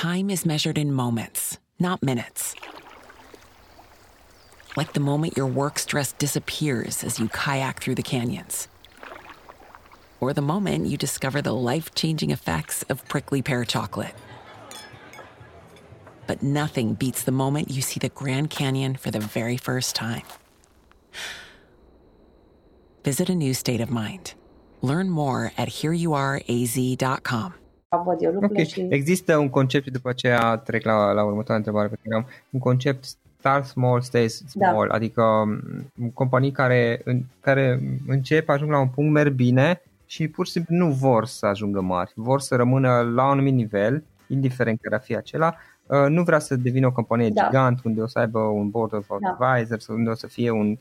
time 0.03 0.33
is 0.33 0.43
measured 0.43 0.77
in 0.77 0.95
moments, 0.95 1.61
not 1.77 2.01
minutes. 2.01 2.55
Like 4.77 4.93
the 4.93 5.01
moment 5.01 5.37
your 5.37 5.47
work 5.47 5.79
stress 5.79 6.13
disappears 6.13 7.05
as 7.05 7.21
you 7.21 7.29
kayak 7.29 7.81
through 7.81 7.95
the 7.95 8.03
canyons. 8.03 8.67
Or 10.21 10.33
the 10.33 10.43
moment 10.43 10.87
you 10.87 10.97
discover 10.97 11.41
the 11.41 11.55
life-changing 11.55 12.31
effects 12.31 12.83
of 12.89 13.07
prickly 13.09 13.41
pear 13.41 13.65
chocolate. 13.65 14.15
But 16.27 16.43
nothing 16.43 16.95
beats 16.95 17.23
the 17.23 17.33
moment 17.33 17.71
you 17.71 17.83
see 17.83 18.01
the 18.01 18.09
Grand 18.09 18.51
Canyon 18.51 18.97
for 18.97 19.13
the 19.13 19.21
very 19.21 19.57
first 19.57 19.95
time. 19.95 20.23
Visit 23.05 23.29
a 23.29 23.35
new 23.35 23.55
state 23.55 23.81
of 23.81 23.91
mind. 23.91 24.35
Learn 24.81 25.09
more 25.09 25.53
at 25.57 25.69
hereyouareaz.com. 25.69 27.55
Ok, 27.91 28.57
există 28.89 29.37
un 29.37 29.49
concept 29.49 29.85
și 29.85 29.91
după 29.91 30.09
aceea 30.09 30.57
trec 30.57 30.85
la, 30.85 31.13
la 31.13 31.25
următoarea 31.25 31.57
întrebare 31.57 31.89
pe 31.89 31.99
care 32.03 32.15
am. 32.15 32.27
Un 32.51 32.61
concept 32.61 33.17
start 33.45 33.65
small, 33.65 34.01
stay 34.01 34.29
small, 34.29 34.89
da. 34.89 34.95
adică 34.95 35.23
um, 35.23 36.11
companii 36.15 36.53
care, 36.53 37.01
în, 37.05 37.23
care 37.41 37.81
încep, 38.07 38.49
ajung 38.49 38.71
la 38.71 38.79
un 38.79 38.89
punct, 38.89 39.13
merg 39.13 39.33
bine 39.33 39.83
și 40.07 40.29
pur 40.29 40.47
și 40.47 40.53
simplu 40.53 40.77
nu 40.77 40.91
vor 40.91 41.27
să 41.27 41.47
ajungă 41.47 41.81
mari, 41.81 42.13
vor 42.15 42.41
să 42.41 42.57
rămână 42.57 42.89
la 42.89 43.25
un 43.25 43.31
anumit 43.31 43.55
nivel, 43.55 44.05
indiferent 44.29 44.81
care 44.81 44.95
ar 44.95 45.01
fi 45.01 45.17
acela, 45.17 45.57
Uh, 45.87 46.07
nu 46.09 46.23
vrea 46.23 46.39
să 46.39 46.57
devină 46.57 46.87
o 46.87 46.93
companie 46.93 47.29
da. 47.29 47.45
gigant 47.45 47.81
unde 47.85 48.01
o 48.01 48.07
să 48.07 48.19
aibă 48.19 48.39
un 48.39 48.71
board 48.71 48.95
of 48.95 49.07
da. 49.21 49.37
advisors, 49.39 49.87
unde 49.87 50.11
o 50.11 50.15
să 50.15 50.27
fie 50.27 50.51
un 50.51 50.77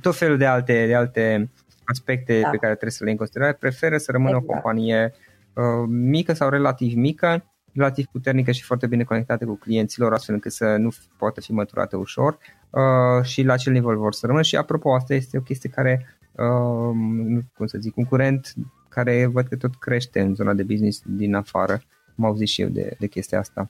tot 0.00 0.16
felul 0.16 0.36
de 0.36 0.46
alte, 0.46 0.86
de 0.86 0.94
alte 0.94 1.50
aspecte 1.84 2.40
da. 2.40 2.48
pe 2.48 2.56
care 2.56 2.72
trebuie 2.72 2.90
să 2.90 3.04
le 3.04 3.10
în 3.10 3.16
considerare, 3.16 3.52
preferă 3.52 3.98
să 3.98 4.12
rămână 4.12 4.36
exact. 4.36 4.48
o 4.48 4.52
companie 4.52 5.12
uh, 5.52 5.88
mică 5.88 6.32
sau 6.32 6.48
relativ 6.48 6.94
mică, 6.94 7.44
relativ 7.76 8.06
puternică 8.12 8.50
și 8.50 8.62
foarte 8.62 8.86
bine 8.86 9.04
conectată 9.04 9.44
cu 9.44 9.54
clienților, 9.54 10.12
astfel 10.12 10.34
încât 10.34 10.52
să 10.52 10.76
nu 10.76 10.88
poată 11.18 11.40
fi 11.40 11.52
măturată 11.52 11.96
ușor 11.96 12.38
uh, 12.70 13.24
și 13.24 13.42
la 13.42 13.52
acel 13.52 13.72
nivel 13.72 13.96
vor 13.96 14.12
să 14.12 14.26
rămână. 14.26 14.44
Și 14.44 14.56
apropo, 14.56 14.94
asta 14.94 15.14
este 15.14 15.38
o 15.38 15.40
chestie 15.40 15.70
care, 15.70 16.18
uh, 16.32 17.42
cum 17.56 17.66
să 17.66 17.78
zic, 17.78 17.96
un 17.96 18.04
curent 18.04 18.54
care 18.88 19.26
văd 19.26 19.46
că 19.46 19.56
tot 19.56 19.76
crește 19.76 20.20
în 20.20 20.34
zona 20.34 20.52
de 20.52 20.62
business 20.62 21.02
din 21.04 21.34
afară. 21.34 21.80
Am 22.18 22.24
auzit 22.24 22.48
și 22.48 22.62
eu 22.62 22.68
de, 22.68 22.96
de 22.98 23.06
chestia 23.06 23.38
asta. 23.38 23.68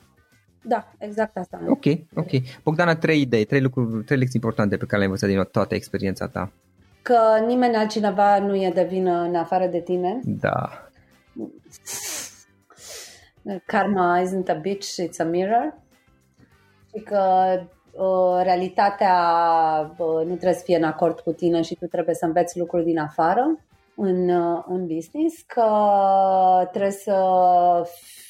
Da, 0.63 0.93
exact 0.99 1.37
asta. 1.37 1.61
Ok, 1.69 1.85
ok. 2.15 2.31
Bogdana, 2.63 2.97
trei 2.97 3.21
idei, 3.21 3.45
trei 3.45 3.61
lucruri, 3.61 4.05
trei 4.05 4.19
lecții 4.19 4.41
importante 4.43 4.77
pe 4.77 4.85
care 4.85 4.97
le-ai 4.97 5.07
învățat 5.07 5.29
din 5.29 5.49
toată 5.53 5.75
experiența 5.75 6.29
ta. 6.29 6.53
Că 7.03 7.19
nimeni 7.47 7.75
altcineva 7.75 8.39
nu 8.39 8.57
e 8.57 8.71
de 8.75 8.87
vină 8.91 9.21
în 9.21 9.35
afară 9.35 9.67
de 9.67 9.81
tine. 9.81 10.21
Da. 10.25 10.89
Karma 13.67 14.21
isn't 14.21 14.49
a 14.49 14.55
bitch, 14.55 14.99
it's 14.99 15.19
a 15.19 15.25
mirror. 15.25 15.79
Și 16.95 17.03
că 17.03 17.23
uh, 17.93 18.41
realitatea 18.43 19.15
uh, 19.99 20.07
nu 20.07 20.35
trebuie 20.35 20.53
să 20.55 20.63
fie 20.65 20.77
în 20.77 20.85
acord 20.85 21.21
cu 21.21 21.33
tine 21.33 21.63
și 21.63 21.75
tu 21.75 21.87
trebuie 21.87 22.15
să 22.15 22.25
înveți 22.25 22.59
lucruri 22.59 22.85
din 22.85 22.99
afară 22.99 23.59
în, 23.97 24.29
uh, 24.29 24.65
în 24.67 24.87
business, 24.87 25.43
că 25.47 25.69
trebuie 26.71 26.91
să 26.91 27.19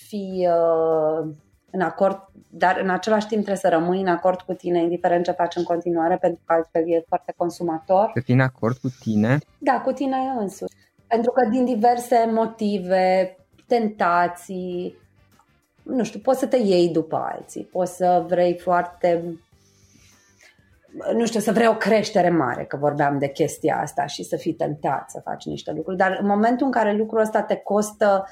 fii 0.06 0.48
uh, 0.48 1.28
în 1.70 1.80
acord, 1.80 2.18
dar 2.50 2.80
în 2.82 2.90
același 2.90 3.26
timp 3.26 3.44
trebuie 3.44 3.70
să 3.70 3.78
rămâi 3.78 4.00
în 4.00 4.06
acord 4.06 4.40
cu 4.40 4.52
tine, 4.52 4.82
indiferent 4.82 5.24
ce 5.24 5.30
faci 5.30 5.56
în 5.56 5.62
continuare, 5.62 6.16
pentru 6.16 6.40
că 6.44 6.52
altfel 6.52 6.82
e 6.86 7.04
foarte 7.08 7.34
consumator. 7.36 8.10
Să 8.14 8.20
fii 8.20 8.34
în 8.34 8.40
acord 8.40 8.76
cu 8.76 8.88
tine? 9.00 9.38
Da, 9.58 9.80
cu 9.80 9.92
tine 9.92 10.16
însuși. 10.38 10.74
Pentru 11.06 11.30
că 11.30 11.48
din 11.48 11.64
diverse 11.64 12.30
motive, 12.32 13.36
tentații, 13.66 14.96
nu 15.86 16.04
știu, 16.04 16.20
poți 16.20 16.38
să 16.38 16.46
te 16.46 16.56
iei 16.56 16.88
după 16.88 17.30
alții, 17.32 17.68
poți 17.72 17.96
să 17.96 18.24
vrei 18.28 18.58
foarte 18.58 19.38
nu 21.14 21.26
știu, 21.26 21.40
să 21.40 21.52
vrei 21.52 21.66
o 21.66 21.76
creștere 21.76 22.30
mare, 22.30 22.64
că 22.64 22.76
vorbeam 22.76 23.18
de 23.18 23.28
chestia 23.28 23.80
asta 23.80 24.06
și 24.06 24.22
să 24.22 24.36
fii 24.36 24.52
tentat 24.52 25.10
să 25.10 25.20
faci 25.24 25.44
niște 25.44 25.72
lucruri, 25.72 25.96
dar 25.96 26.18
în 26.20 26.26
momentul 26.26 26.66
în 26.66 26.72
care 26.72 26.92
lucrul 26.92 27.20
ăsta 27.20 27.42
te 27.42 27.56
costă 27.56 28.24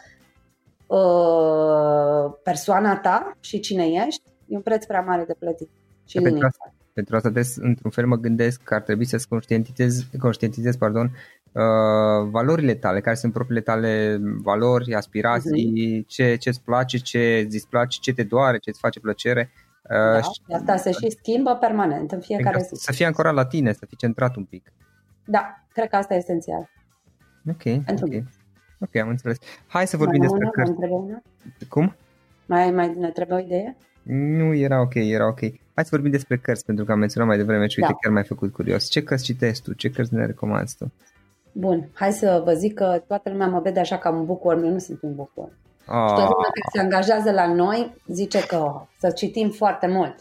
Uh, 0.87 2.35
persoana 2.43 2.97
ta 2.97 3.37
și 3.41 3.61
cine 3.61 3.85
ești, 3.87 4.23
e 4.47 4.57
un 4.57 4.63
preț 4.63 4.85
prea 4.85 5.01
mare 5.01 5.25
de 5.25 5.35
plătit. 5.39 5.71
Și 6.07 6.21
pentru, 6.21 6.47
asta, 6.47 6.75
pentru 6.93 7.17
asta, 7.17 7.31
des, 7.31 7.57
într-un 7.57 7.91
fel, 7.91 8.07
mă 8.07 8.17
gândesc 8.17 8.63
că 8.63 8.75
ar 8.75 8.81
trebui 8.81 9.05
să-ți 9.05 9.29
conștientizezi, 9.29 10.07
conștientizezi 10.19 10.79
pardon, 10.79 11.11
uh, 11.55 12.29
valorile 12.31 12.75
tale, 12.75 13.01
care 13.01 13.17
sunt 13.17 13.33
propriile 13.33 13.63
tale 13.63 14.21
valori, 14.43 14.95
aspirații, 14.95 16.03
uh-huh. 16.03 16.39
ce 16.39 16.49
îți 16.49 16.63
place, 16.63 16.99
ce 16.99 17.39
îți 17.39 17.49
displace, 17.49 17.99
ce 18.01 18.13
te 18.13 18.23
doare, 18.23 18.59
ce 18.59 18.71
îți 18.71 18.81
face 18.81 19.01
plăcere. 19.01 19.51
Uh, 19.83 19.91
da, 19.91 20.21
și, 20.21 20.41
asta 20.53 20.77
se 20.77 20.91
și 20.91 21.11
schimbă 21.11 21.57
permanent 21.61 22.13
în 22.13 22.21
fiecare 22.21 22.61
zi. 22.61 22.83
Să 22.85 22.93
fii 22.93 23.05
ancorat 23.05 23.35
la 23.35 23.47
tine, 23.47 23.73
să 23.73 23.87
fii 23.87 23.97
centrat 23.97 24.37
un 24.37 24.45
pic. 24.45 24.73
Da, 25.25 25.65
cred 25.73 25.89
că 25.89 25.97
asta 25.97 26.15
e 26.15 26.17
esențial. 26.17 26.71
Ok, 27.49 27.63
Pentru 27.63 28.05
ok. 28.05 28.11
Mine. 28.11 28.29
Ok, 28.79 28.97
am 28.97 29.09
înțeles. 29.09 29.39
Hai 29.67 29.87
să 29.87 29.97
vorbim 29.97 30.19
mai 30.19 30.29
despre 30.29 30.49
cărți. 30.53 30.73
Mai 30.73 31.23
Cum? 31.69 31.97
Mai, 32.47 32.71
mai 32.71 32.95
ne 32.99 33.11
trebuie 33.11 33.39
o 33.39 33.41
idee? 33.41 33.77
Nu, 34.03 34.55
era 34.55 34.81
ok, 34.81 34.95
era 34.95 35.27
ok. 35.27 35.41
Hai 35.75 35.85
să 35.85 35.89
vorbim 35.91 36.11
despre 36.11 36.37
cărți, 36.37 36.65
pentru 36.65 36.85
că 36.85 36.93
am 36.93 36.99
menționat 36.99 37.29
mai 37.29 37.37
devreme 37.37 37.67
și 37.67 37.79
uite, 37.79 37.93
da. 37.93 37.99
chiar 38.01 38.13
m-ai 38.13 38.25
făcut 38.25 38.53
curios. 38.53 38.89
Ce 38.89 39.03
cărți 39.03 39.25
citești 39.25 39.63
tu? 39.63 39.73
Ce 39.73 39.91
cărți 39.91 40.15
ne 40.15 40.27
recomanzi 40.27 40.77
tu? 40.77 40.93
Bun, 41.57 41.89
hai 41.93 42.13
să 42.13 42.43
vă 42.45 42.53
zic 42.53 42.75
că 42.75 43.03
toată 43.07 43.31
lumea 43.31 43.47
mă 43.47 43.61
vede 43.61 43.81
așa 43.81 43.99
ca 43.99 44.11
un 44.11 44.25
bucur, 44.25 44.65
eu 44.65 44.71
nu 44.71 44.79
sunt 44.79 45.03
un 45.03 45.15
bucur. 45.15 45.49
Oh. 45.87 46.09
Și 46.09 46.15
toată 46.15 46.31
lumea 46.33 46.51
care 46.55 46.69
se 46.73 46.81
angajează 46.81 47.31
la 47.31 47.47
noi 47.55 47.95
zice 48.07 48.47
că 48.47 48.57
oh, 48.57 48.81
să 48.99 49.11
citim 49.11 49.51
foarte 49.51 49.87
mult. 49.87 50.15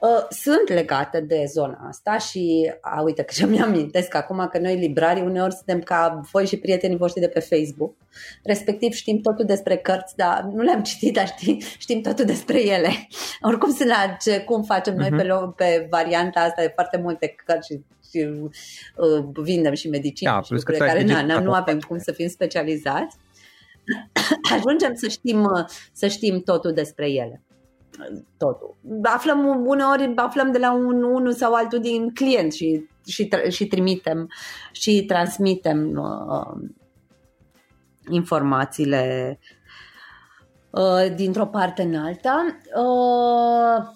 Uh, 0.00 0.26
sunt 0.28 0.68
legate 0.68 1.20
de 1.20 1.44
zona 1.46 1.86
asta 1.88 2.18
și, 2.18 2.72
a, 2.80 3.00
uite 3.00 3.22
că 3.22 3.32
ce 3.34 3.46
mi-amintesc 3.46 4.14
acum 4.14 4.48
că 4.50 4.58
noi 4.58 4.76
librarii 4.76 5.22
uneori 5.22 5.54
suntem 5.54 5.80
ca 5.80 6.20
voi 6.32 6.46
și 6.46 6.56
prietenii 6.56 6.96
voștri 6.96 7.20
de 7.20 7.28
pe 7.28 7.40
Facebook, 7.40 7.94
respectiv 8.42 8.92
știm 8.92 9.20
totul 9.20 9.44
despre 9.44 9.76
cărți, 9.76 10.16
dar 10.16 10.42
nu 10.54 10.62
le-am 10.62 10.82
citit, 10.82 11.14
dar 11.14 11.26
știm, 11.26 11.58
știm 11.78 12.00
totul 12.00 12.24
despre 12.24 12.62
ele. 12.62 12.88
Oricum 13.48 13.72
sunt 13.72 13.88
la 13.88 14.16
ce, 14.20 14.40
cum 14.40 14.62
facem 14.62 14.94
uh-huh. 14.94 14.96
noi 14.96 15.10
pe, 15.10 15.22
mhm. 15.22 15.54
pe 15.54 15.86
varianta 15.90 16.40
asta 16.40 16.62
de 16.62 16.72
foarte 16.74 16.96
multe 16.96 17.34
cărți 17.44 17.72
și, 17.72 17.80
și 18.10 18.28
uh, 18.96 19.24
vindem 19.42 19.74
și 19.74 19.88
medicină 19.88 20.30
da, 20.30 20.42
și 20.42 20.52
lucruri 20.52 20.78
care 20.78 21.04
na, 21.04 21.22
na, 21.22 21.40
nu 21.40 21.52
avem 21.52 21.78
cum 21.78 21.98
să 21.98 22.12
fim 22.12 22.28
specializați. 22.28 23.16
Ajungem 24.56 24.94
să 24.94 25.08
știm, 25.08 25.66
să 25.92 26.06
știm 26.06 26.42
totul 26.42 26.72
despre 26.72 27.10
ele 27.10 27.42
totul. 28.36 28.76
Aflăm 29.02 29.66
uneori 29.66 30.12
aflăm 30.16 30.52
de 30.52 30.58
la 30.58 30.72
un 30.72 31.02
unul 31.02 31.32
sau 31.32 31.54
altul 31.54 31.78
din 31.78 32.10
client 32.14 32.52
și, 32.52 32.88
și, 33.06 33.28
și 33.48 33.66
trimitem 33.66 34.30
și 34.72 35.04
transmitem 35.04 35.90
uh, 35.90 36.68
informațiile 38.08 39.38
uh, 40.70 41.14
dintr-o 41.14 41.46
parte 41.46 41.82
în 41.82 41.94
alta. 41.94 42.44
Uh, 42.76 43.86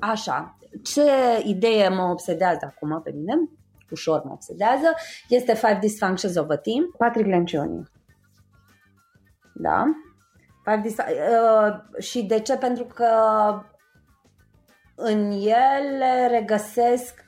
așa, 0.00 0.58
ce 0.82 1.10
idee 1.44 1.88
mă 1.88 2.02
obsedează 2.02 2.72
acum 2.74 3.00
pe 3.02 3.12
mine, 3.16 3.50
ușor 3.90 4.22
mă 4.24 4.32
obsedează, 4.32 4.94
este 5.28 5.54
Five 5.54 5.78
Dysfunctions 5.80 6.36
of 6.36 6.48
a 6.48 6.56
Team, 6.56 6.94
Patrick 6.98 7.28
Lencioni. 7.28 7.90
Da? 9.54 9.84
Uh, 10.66 12.02
și 12.02 12.22
de 12.22 12.40
ce? 12.40 12.56
Pentru 12.56 12.84
că 12.84 13.08
în 14.94 15.30
ele 15.30 16.26
regăsesc 16.30 17.24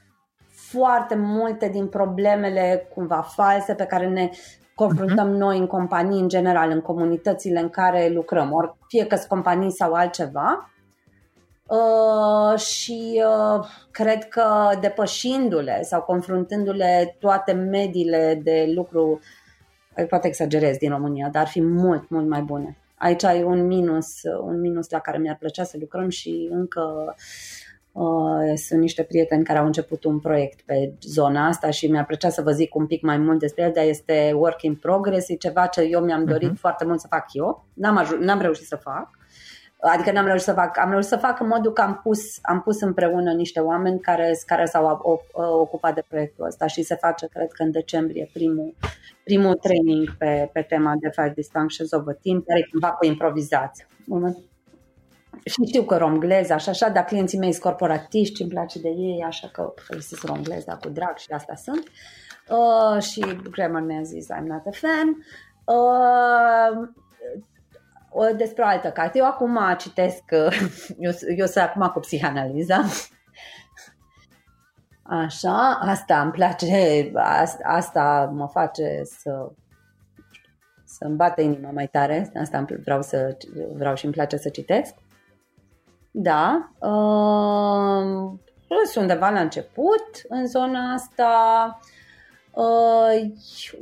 foarte 0.49 1.14
multe 1.14 1.68
din 1.68 1.87
problemele 1.87 2.88
cumva 2.94 3.20
false 3.20 3.75
pe 3.75 3.85
care 3.85 4.09
ne 4.09 4.31
confruntăm 4.75 5.35
uh-huh. 5.35 5.38
noi 5.38 5.59
în 5.59 5.66
companii, 5.66 6.20
în 6.20 6.29
general, 6.29 6.70
în 6.70 6.81
comunitățile 6.81 7.61
în 7.61 7.68
care 7.68 8.09
lucrăm, 8.09 8.53
ori 8.53 8.77
fie 8.88 9.07
că 9.07 9.16
sunt 9.16 9.29
companii 9.29 9.70
sau 9.70 9.92
altceva. 9.92 10.68
Uh, 11.66 12.59
și 12.59 13.23
uh, 13.27 13.66
cred 13.90 14.29
că 14.29 14.70
depășindu-le 14.81 15.83
sau 15.83 16.03
confruntându-le 16.03 17.16
toate 17.20 17.53
mediile 17.53 18.40
de 18.42 18.73
lucru, 18.75 19.20
poate 20.09 20.27
exagerez 20.27 20.77
din 20.77 20.90
România, 20.90 21.29
dar 21.29 21.42
ar 21.42 21.49
fi 21.49 21.62
mult, 21.62 22.09
mult 22.09 22.29
mai 22.29 22.40
bune. 22.40 22.79
Aici 23.05 23.25
ai 23.25 23.43
un 23.43 23.67
minus, 23.67 24.23
un 24.40 24.61
minus 24.61 24.90
la 24.90 24.99
care 24.99 25.19
mi-ar 25.19 25.37
plăcea 25.37 25.64
să 25.64 25.77
lucrăm 25.81 26.09
și 26.09 26.49
încă 26.51 27.14
uh, 27.93 28.53
sunt 28.55 28.81
niște 28.81 29.03
prieteni 29.03 29.45
care 29.45 29.59
au 29.59 29.67
început 29.67 30.05
un 30.05 30.21
proiect 30.21 30.61
pe 30.61 30.93
zona 31.01 31.47
asta 31.47 31.71
și 31.71 31.87
mi-ar 31.87 32.07
plăcea 32.07 32.29
să 32.29 32.43
vă 32.43 32.51
zic 32.51 32.75
un 32.75 32.87
pic 32.87 33.03
mai 33.03 33.19
mult 33.19 33.38
despre 33.38 33.62
el, 33.62 33.73
dar 33.75 33.85
este 33.85 34.33
work 34.35 34.62
in 34.62 34.75
progress, 34.75 35.29
e 35.29 35.35
ceva 35.35 35.67
ce 35.67 35.83
eu 35.83 36.05
mi-am 36.05 36.25
dorit 36.25 36.51
uh-huh. 36.51 36.61
foarte 36.61 36.85
mult 36.85 37.01
să 37.01 37.07
fac 37.07 37.25
eu, 37.33 37.64
n-am, 37.73 38.05
aj- 38.05 38.19
n-am 38.21 38.40
reușit 38.40 38.67
să 38.67 38.77
fac. 38.77 39.11
Adică 39.92 40.12
n-am 40.12 40.27
reușit 40.27 40.44
să 40.44 40.53
fac, 40.53 40.79
am 40.79 40.90
reușit 40.90 41.09
să 41.09 41.16
fac 41.16 41.40
în 41.40 41.47
modul 41.47 41.73
că 41.73 41.81
am 41.81 42.01
pus, 42.03 42.38
am 42.42 42.61
pus 42.61 42.81
împreună 42.81 43.33
niște 43.33 43.61
oameni 43.61 44.01
care, 44.01 44.38
care 44.47 44.64
s-au 44.64 45.01
ocupat 45.33 45.94
de 45.94 46.05
proiectul 46.09 46.47
ăsta 46.47 46.66
și 46.66 46.83
se 46.83 46.94
face, 46.94 47.27
cred 47.27 47.53
că 47.53 47.62
în 47.62 47.70
decembrie, 47.70 48.31
primul, 48.33 48.75
primul 49.25 49.55
training 49.55 50.16
pe, 50.18 50.51
pe 50.53 50.62
tema 50.62 50.94
de 51.01 51.11
Five 51.11 51.33
Dysfunctions 51.37 51.92
of 51.92 52.07
a 52.07 52.12
Team, 52.23 52.44
care 52.47 52.59
e 52.59 52.68
cumva 52.70 52.90
cu 52.92 53.07
improvizație. 53.07 53.87
Și 55.44 55.64
știu 55.66 55.83
că 55.83 55.97
romgleza 55.97 56.57
și 56.57 56.68
așa, 56.68 56.88
dar 56.88 57.05
clienții 57.05 57.38
mei 57.38 57.53
sunt 57.53 57.62
corporatiști, 57.62 58.42
îmi 58.42 58.51
place 58.51 58.81
de 58.81 58.88
ei, 58.88 59.25
așa 59.27 59.49
că 59.53 59.73
folosesc 59.77 60.27
romgleza 60.27 60.77
cu 60.77 60.88
drag 60.88 61.16
și 61.16 61.31
asta 61.31 61.55
sunt. 61.55 61.83
Uh, 62.49 63.03
și 63.03 63.40
grammar 63.51 63.83
mi-a 63.83 64.03
zis 64.03 64.27
I'm 64.33 64.47
not 64.47 64.66
a 64.66 64.70
fan. 64.70 65.09
Uh, 65.64 66.88
despre 68.37 68.62
o 68.62 68.66
altă 68.66 68.90
carte. 68.90 69.18
Eu 69.18 69.27
acum 69.27 69.59
citesc, 69.79 70.22
eu, 70.98 71.12
eu 71.37 71.46
sunt 71.46 71.64
acum 71.64 71.90
cu 71.92 72.00
psihanaliza. 72.00 72.85
Așa, 75.03 75.79
asta 75.83 76.20
îmi 76.20 76.33
place, 76.33 77.11
asta, 77.14 77.62
asta 77.64 78.33
mă 78.35 78.46
face 78.46 79.00
să 79.05 79.53
să-mi 80.85 81.16
bată 81.16 81.40
inima 81.40 81.70
mai 81.70 81.87
tare, 81.87 82.33
asta 82.40 82.64
vreau, 82.85 83.03
să, 83.03 83.37
vreau 83.72 83.94
și 83.94 84.05
îmi 84.05 84.14
place 84.14 84.37
să 84.37 84.48
citesc. 84.48 84.94
Da, 86.11 86.70
uh, 86.79 88.38
sunt 88.90 89.05
undeva 89.05 89.29
la 89.29 89.40
început 89.40 90.07
în 90.29 90.46
zona 90.46 90.92
asta. 90.92 91.79
Uh, 92.55 93.31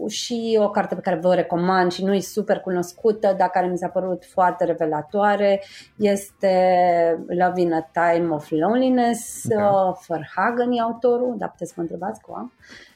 și 0.08 0.58
o 0.60 0.70
carte 0.70 0.94
pe 0.94 1.00
care 1.00 1.16
vă 1.16 1.34
recomand 1.34 1.92
și 1.92 2.04
nu 2.04 2.14
e 2.14 2.20
super 2.20 2.60
cunoscută, 2.60 3.34
dar 3.38 3.48
care 3.48 3.66
mi 3.66 3.78
s-a 3.78 3.88
părut 3.88 4.24
foarte 4.24 4.64
revelatoare, 4.64 5.62
este 5.96 7.24
Love 7.28 7.60
in 7.60 7.72
a 7.72 7.90
Time 7.92 8.28
of 8.34 8.50
Loneliness, 8.50 9.48
da. 9.48 9.70
uh, 9.70 9.96
Verhagen 10.08 10.70
e 10.70 10.80
autorul, 10.80 11.34
dar 11.38 11.50
puteți 11.50 11.70
să 11.70 11.74
mă 11.76 11.82
întrebați 11.82 12.20
cu 12.20 12.32
am. 12.34 12.52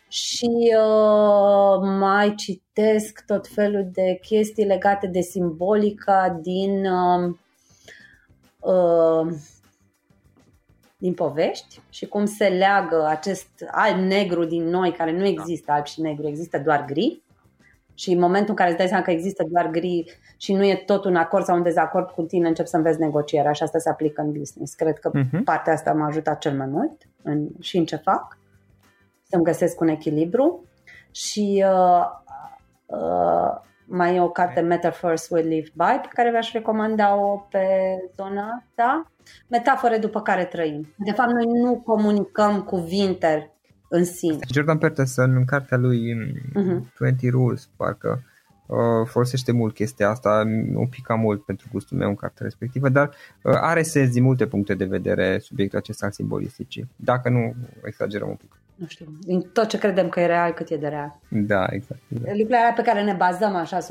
Și 0.09 0.75
uh, 0.79 1.81
mai 1.99 2.35
citesc 2.35 3.25
tot 3.27 3.49
felul 3.49 3.89
de 3.93 4.19
chestii 4.23 4.65
legate 4.65 5.07
de 5.07 5.21
simbolica 5.21 6.39
din 6.43 6.87
uh, 6.87 7.35
uh, 8.61 9.35
din 10.97 11.15
povești 11.15 11.81
și 11.91 12.07
cum 12.07 12.25
se 12.25 12.49
leagă 12.49 13.07
acest 13.09 13.49
alb-negru 13.71 14.45
din 14.45 14.65
noi, 14.65 14.93
care 14.93 15.13
nu 15.13 15.25
există 15.27 15.73
alb 15.73 15.87
și 15.87 16.01
negru, 16.01 16.27
există 16.27 16.59
doar 16.59 16.85
gri. 16.85 17.23
Și 17.95 18.13
în 18.13 18.19
momentul 18.19 18.49
în 18.49 18.55
care 18.55 18.69
îți 18.69 18.79
dai 18.79 18.89
seama 18.89 19.03
că 19.03 19.11
există 19.11 19.45
doar 19.51 19.71
gri 19.71 20.19
și 20.37 20.53
nu 20.53 20.65
e 20.65 20.83
tot 20.87 21.05
un 21.05 21.17
acord 21.17 21.45
sau 21.45 21.57
un 21.57 21.63
dezacord 21.63 22.11
cu 22.11 22.23
tine, 22.23 22.49
încep 22.49 22.67
să 22.67 22.77
înveți 22.77 23.01
negocierea 23.01 23.53
și 23.53 23.63
asta 23.63 23.79
se 23.79 23.89
aplică 23.89 24.21
în 24.21 24.33
business. 24.33 24.75
Cred 24.75 24.99
că 24.99 25.11
uh-huh. 25.11 25.45
partea 25.45 25.73
asta 25.73 25.93
m-a 25.93 26.07
ajutat 26.07 26.39
cel 26.39 26.57
mai 26.57 26.67
mult 26.67 27.03
în, 27.23 27.49
și 27.61 27.77
în 27.77 27.85
ce 27.85 27.97
fac, 27.97 28.39
să-mi 29.23 29.45
găsesc 29.45 29.81
un 29.81 29.89
echilibru 29.89 30.65
și 31.11 31.65
uh, 31.69 32.05
uh, 32.87 33.65
mai 33.85 34.17
e 34.17 34.21
o 34.21 34.29
carte 34.29 34.61
Metaphors 34.61 35.29
Will 35.29 35.49
Live 35.49 35.69
By 35.75 35.99
pe 36.03 36.09
care 36.11 36.31
v-aș 36.31 36.53
recomanda-o 36.53 37.37
pe 37.37 37.67
zona 38.17 38.63
asta. 38.63 39.11
Metafore 39.49 39.99
după 39.99 40.21
care 40.21 40.45
trăim. 40.45 40.95
De 40.97 41.11
fapt, 41.11 41.31
noi 41.31 41.61
nu 41.63 41.83
comunicăm 41.85 42.63
cuvinte 42.63 43.51
în 43.89 44.05
sine. 44.05 44.39
Jordan 44.53 44.79
Peterson, 44.79 45.37
în 45.37 45.45
cartea 45.45 45.77
lui 45.77 46.15
uh-huh. 46.15 46.99
20 46.99 47.31
Rules, 47.31 47.69
parcă 47.77 48.23
uh, 48.67 48.77
folosește 49.05 49.53
mult 49.53 49.75
chestia 49.75 50.09
asta, 50.09 50.43
un 50.75 50.87
pic 50.87 51.05
cam 51.05 51.21
mult 51.21 51.45
pentru 51.45 51.69
gustul 51.73 51.97
meu 51.97 52.09
în 52.09 52.15
cartea 52.15 52.45
respectivă, 52.45 52.89
dar 52.89 53.09
uh, 53.43 53.55
are 53.61 53.83
sens 53.83 54.11
din 54.11 54.23
multe 54.23 54.47
puncte 54.47 54.75
de 54.75 54.85
vedere 54.85 55.39
subiectul 55.39 55.79
acesta 55.79 56.07
al 56.07 56.13
simbolisticii, 56.13 56.89
dacă 56.97 57.29
nu 57.29 57.55
exagerăm 57.83 58.29
un 58.29 58.35
pic 58.35 58.61
nu 58.77 58.87
știu, 58.87 59.07
din 59.21 59.41
tot 59.41 59.69
ce 59.69 59.79
credem 59.79 60.09
că 60.09 60.21
e 60.21 60.27
real, 60.27 60.53
cât 60.53 60.71
e 60.71 60.77
de 60.77 60.89
real. 60.89 61.19
Da, 61.29 61.67
exact. 61.71 62.01
Da. 62.09 62.31
Lucrurile 62.31 62.73
pe 62.77 62.83
care 62.83 63.03
ne 63.03 63.13
bazăm 63.13 63.55
așa 63.55 63.79
100%. 63.79 63.83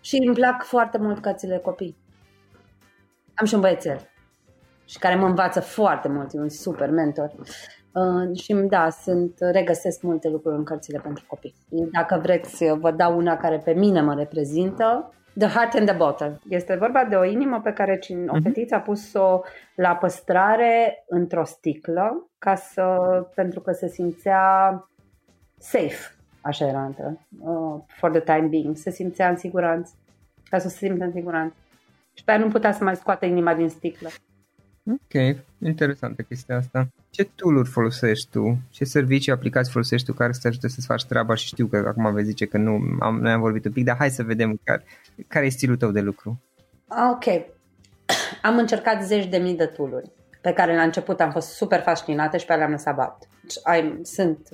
Și 0.00 0.16
îmi 0.26 0.34
plac 0.34 0.62
foarte 0.62 0.98
mult 0.98 1.22
cărțile 1.22 1.58
copii. 1.58 1.96
Am 3.34 3.46
și 3.46 3.54
un 3.54 3.60
băiețel 3.60 4.08
și 4.84 4.98
care 4.98 5.14
mă 5.14 5.26
învață 5.26 5.60
foarte 5.60 6.08
mult, 6.08 6.34
e 6.34 6.38
un 6.38 6.48
super 6.48 6.90
mentor. 6.90 7.32
Uh, 7.92 8.38
și 8.38 8.54
da, 8.54 8.90
sunt, 8.90 9.34
regăsesc 9.38 10.02
multe 10.02 10.28
lucruri 10.28 10.56
în 10.56 10.64
cărțile 10.64 10.98
pentru 10.98 11.24
copii. 11.26 11.54
Dacă 11.68 12.20
vreți, 12.22 12.64
vă 12.78 12.90
dau 12.90 13.16
una 13.16 13.36
care 13.36 13.58
pe 13.58 13.72
mine 13.72 14.00
mă 14.00 14.14
reprezintă. 14.14 15.12
The 15.38 15.48
Heart 15.48 15.74
and 15.74 15.86
the 15.86 15.96
Bottle. 15.96 16.40
Este 16.48 16.74
vorba 16.74 17.04
de 17.04 17.14
o 17.14 17.24
inimă 17.24 17.60
pe 17.60 17.72
care 17.72 17.98
o 18.08 18.34
mhm. 18.34 18.42
fetiță 18.42 18.74
a 18.74 18.80
pus-o 18.80 19.40
la 19.74 19.96
păstrare 19.96 21.04
într-o 21.08 21.44
sticlă 21.44 22.28
ca 22.38 22.54
să, 22.54 22.98
pentru 23.34 23.60
că 23.60 23.72
se 23.72 23.88
simțea 23.88 24.88
safe, 25.58 26.16
așa 26.40 26.66
era 26.66 26.84
între, 26.84 27.26
uh, 27.40 27.80
for 27.86 28.10
the 28.10 28.20
time 28.20 28.46
being, 28.46 28.76
se 28.76 28.90
simțea 28.90 29.28
în 29.28 29.36
siguranță, 29.36 29.92
ca 30.48 30.58
să 30.58 30.68
se 30.68 30.76
simtă 30.76 31.04
în 31.04 31.12
siguranță. 31.12 31.54
Și 32.14 32.24
pe 32.24 32.30
aia 32.30 32.40
nu 32.40 32.48
putea 32.48 32.72
să 32.72 32.84
mai 32.84 32.96
scoată 32.96 33.26
inima 33.26 33.54
din 33.54 33.68
sticlă. 33.68 34.08
Ok, 34.90 35.42
interesantă 35.58 36.22
chestia 36.22 36.56
asta. 36.56 36.88
Ce 37.10 37.24
tool 37.24 37.64
folosești 37.64 38.30
tu? 38.30 38.58
Ce 38.70 38.84
servicii, 38.84 39.32
aplicații 39.32 39.72
folosești 39.72 40.06
tu 40.06 40.12
care 40.12 40.32
să 40.32 40.38
te 40.42 40.48
ajute 40.48 40.68
să-ți 40.68 40.86
faci 40.86 41.04
treaba? 41.04 41.34
Și 41.34 41.46
știu 41.46 41.66
că 41.66 41.76
acum 41.76 42.12
vei 42.12 42.24
zice 42.24 42.46
că 42.46 42.58
nu, 42.58 42.80
am, 43.00 43.18
noi 43.20 43.32
am 43.32 43.40
vorbit 43.40 43.64
un 43.64 43.72
pic, 43.72 43.84
dar 43.84 43.96
hai 43.96 44.10
să 44.10 44.22
vedem 44.22 44.60
care, 44.64 44.84
care 45.28 45.46
e 45.46 45.48
stilul 45.48 45.76
tău 45.76 45.90
de 45.90 46.00
lucru. 46.00 46.40
Ok. 47.12 47.24
Am 48.42 48.58
încercat 48.58 49.04
zeci 49.04 49.26
de 49.26 49.36
mii 49.36 49.56
de 49.56 49.66
tooluri 49.66 50.10
pe 50.40 50.52
care 50.52 50.76
la 50.76 50.82
început 50.82 51.20
am 51.20 51.30
fost 51.30 51.48
super 51.48 51.80
fascinată 51.80 52.36
și 52.36 52.46
pe 52.46 52.52
alea 52.52 52.64
am 52.64 52.70
lăsat 52.70 52.94
bat. 52.94 53.28
Deci, 53.40 53.54
sunt 54.02 54.48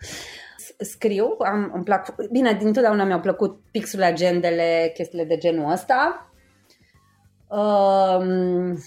scriu, 0.92 1.36
am, 1.38 1.70
îmi 1.74 1.84
plac, 1.84 2.14
bine, 2.30 2.52
din 2.52 2.72
totdeauna 2.72 3.04
mi-au 3.04 3.20
plăcut 3.20 3.60
pixurile, 3.70 4.06
agendele, 4.06 4.90
chestiile 4.94 5.24
de 5.24 5.36
genul 5.36 5.72
ăsta. 5.72 6.30
Um, 7.48 8.78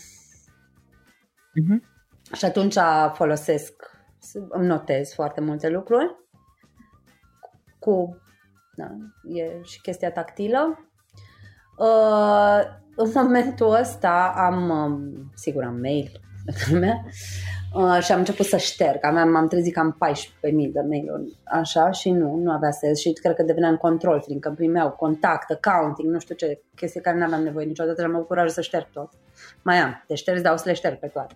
uh-huh. 1.49 1.97
Și 2.33 2.45
atunci 2.45 2.75
folosesc, 3.13 3.73
îmi 4.49 4.65
notez 4.65 5.13
foarte 5.13 5.41
multe 5.41 5.69
lucruri 5.69 6.15
cu, 7.79 8.21
da, 8.75 8.87
e 9.33 9.61
și 9.63 9.81
chestia 9.81 10.11
tactilă. 10.11 10.89
Uh, 11.77 12.61
în 12.95 13.11
momentul 13.13 13.75
ăsta 13.79 14.33
am, 14.35 14.69
um, 14.69 15.31
sigur, 15.35 15.63
am 15.63 15.79
mail 15.79 16.11
lumea, 16.71 17.05
uh, 17.73 17.99
și 18.01 18.11
am 18.11 18.19
început 18.19 18.45
să 18.45 18.57
șterg. 18.57 19.05
Am, 19.05 19.35
am 19.35 19.47
trezit 19.47 19.73
cam 19.73 19.97
14.000 20.15 20.71
de 20.71 20.81
mail-uri, 20.87 21.37
așa, 21.43 21.91
și 21.91 22.09
nu, 22.11 22.35
nu 22.35 22.51
avea 22.51 22.71
sens 22.71 22.99
și 22.99 23.13
cred 23.13 23.35
că 23.35 23.43
deveneam 23.43 23.75
control, 23.75 24.21
fiindcă 24.25 24.53
primeau 24.55 24.91
contact, 24.91 25.51
accounting, 25.51 26.13
nu 26.13 26.19
știu 26.19 26.35
ce, 26.35 26.61
chestii 26.75 27.01
care 27.01 27.17
nu 27.17 27.23
aveam 27.23 27.43
nevoie 27.43 27.65
niciodată, 27.65 28.03
am 28.03 28.15
avut 28.15 28.27
curaj 28.27 28.51
să 28.51 28.61
șterg 28.61 28.87
tot. 28.93 29.09
Mai 29.61 29.77
am, 29.77 30.03
de 30.07 30.15
șterg, 30.15 30.41
dar 30.41 30.53
o 30.53 30.57
să 30.57 30.63
le 30.65 30.73
șterg 30.73 30.99
pe 30.99 31.07
toate. 31.07 31.35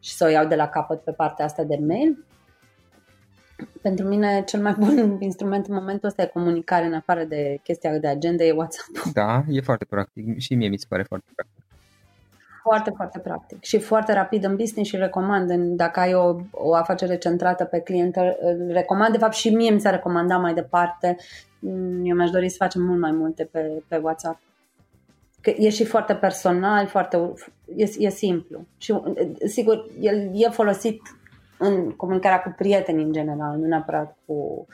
Și 0.00 0.14
să 0.14 0.24
o 0.24 0.28
iau 0.28 0.46
de 0.46 0.54
la 0.54 0.68
capăt 0.68 1.00
pe 1.00 1.12
partea 1.12 1.44
asta 1.44 1.62
de 1.62 1.78
mail 1.86 2.24
pentru 3.82 4.08
mine 4.08 4.42
cel 4.46 4.60
mai 4.60 4.74
bun 4.78 5.16
instrument 5.20 5.66
în 5.66 5.74
momentul 5.74 6.08
ăsta 6.08 6.22
de 6.22 6.30
comunicare 6.32 6.86
în 6.86 6.94
afară 6.94 7.24
de 7.24 7.60
chestia 7.62 7.98
de 7.98 8.08
agenda 8.08 8.44
e 8.44 8.52
WhatsApp. 8.52 9.12
Da, 9.12 9.44
e 9.48 9.60
foarte 9.60 9.84
practic 9.84 10.38
și 10.38 10.54
mie 10.54 10.68
mi 10.68 10.78
se 10.78 10.86
pare 10.88 11.02
foarte 11.02 11.26
practic. 11.34 11.53
Foarte, 12.64 12.92
foarte 12.96 13.18
practic 13.18 13.62
și 13.62 13.78
foarte 13.78 14.12
rapid 14.12 14.44
în 14.44 14.56
business 14.56 14.90
și 14.90 14.96
recomand. 14.96 15.52
Dacă 15.52 16.00
ai 16.00 16.14
o, 16.14 16.36
o 16.50 16.74
afacere 16.74 17.18
centrată 17.18 17.64
pe 17.64 17.80
client, 17.80 18.16
recomand. 18.68 19.12
De 19.12 19.18
fapt 19.18 19.32
și 19.32 19.54
mie 19.54 19.70
mi 19.70 19.80
s-a 19.80 19.90
recomandat 19.90 20.40
mai 20.40 20.54
departe. 20.54 21.16
Eu 22.02 22.16
mi-aș 22.16 22.30
dori 22.30 22.48
să 22.48 22.56
facem 22.58 22.82
mult 22.82 23.00
mai 23.00 23.10
multe 23.10 23.44
pe, 23.44 23.82
pe 23.88 23.96
WhatsApp. 23.96 24.40
Că 25.40 25.52
e 25.56 25.68
și 25.68 25.84
foarte 25.84 26.14
personal, 26.14 26.86
foarte, 26.86 27.32
e, 27.76 27.84
e 27.98 28.08
simplu. 28.08 28.66
Și 28.76 29.00
sigur, 29.46 29.86
el 30.00 30.30
e 30.32 30.48
folosit 30.48 31.00
în 31.58 31.90
comunicarea 31.90 32.42
cu 32.42 32.54
prieteni 32.56 33.02
în 33.02 33.12
general, 33.12 33.56
nu 33.58 33.66
neapărat 33.66 34.16
cu 34.26 34.66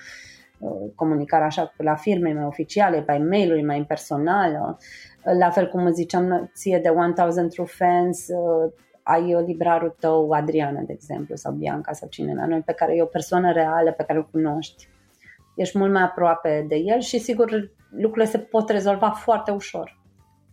comunicarea 0.95 1.47
așa 1.47 1.75
la 1.77 1.95
firme 1.95 2.33
mai 2.33 2.45
oficiale, 2.45 3.03
pe 3.03 3.17
mail-uri 3.29 3.63
mai 3.63 3.85
personală. 3.89 4.79
La 5.23 5.51
fel 5.51 5.69
cum 5.69 5.93
ziceam 5.93 6.51
ție 6.55 6.79
de 6.79 6.89
1000 6.89 7.47
True 7.49 7.67
Fans, 7.67 8.27
ai 9.03 9.43
librarul 9.47 9.97
tău, 10.01 10.31
Adriana, 10.31 10.81
de 10.81 10.93
exemplu, 10.93 11.35
sau 11.37 11.53
Bianca 11.53 11.93
sau 11.93 12.09
cine 12.09 12.35
la 12.35 12.47
noi, 12.47 12.61
pe 12.61 12.73
care 12.73 12.97
e 12.97 13.03
o 13.03 13.07
persoană 13.07 13.53
reală, 13.53 13.93
pe 13.93 14.03
care 14.03 14.19
o 14.19 14.25
cunoști. 14.25 14.89
Ești 15.57 15.79
mult 15.79 15.93
mai 15.93 16.03
aproape 16.03 16.65
de 16.69 16.77
el 16.77 17.01
și 17.01 17.19
sigur 17.19 17.71
lucrurile 17.91 18.31
se 18.31 18.39
pot 18.39 18.69
rezolva 18.69 19.11
foarte 19.11 19.51
ușor 19.51 20.01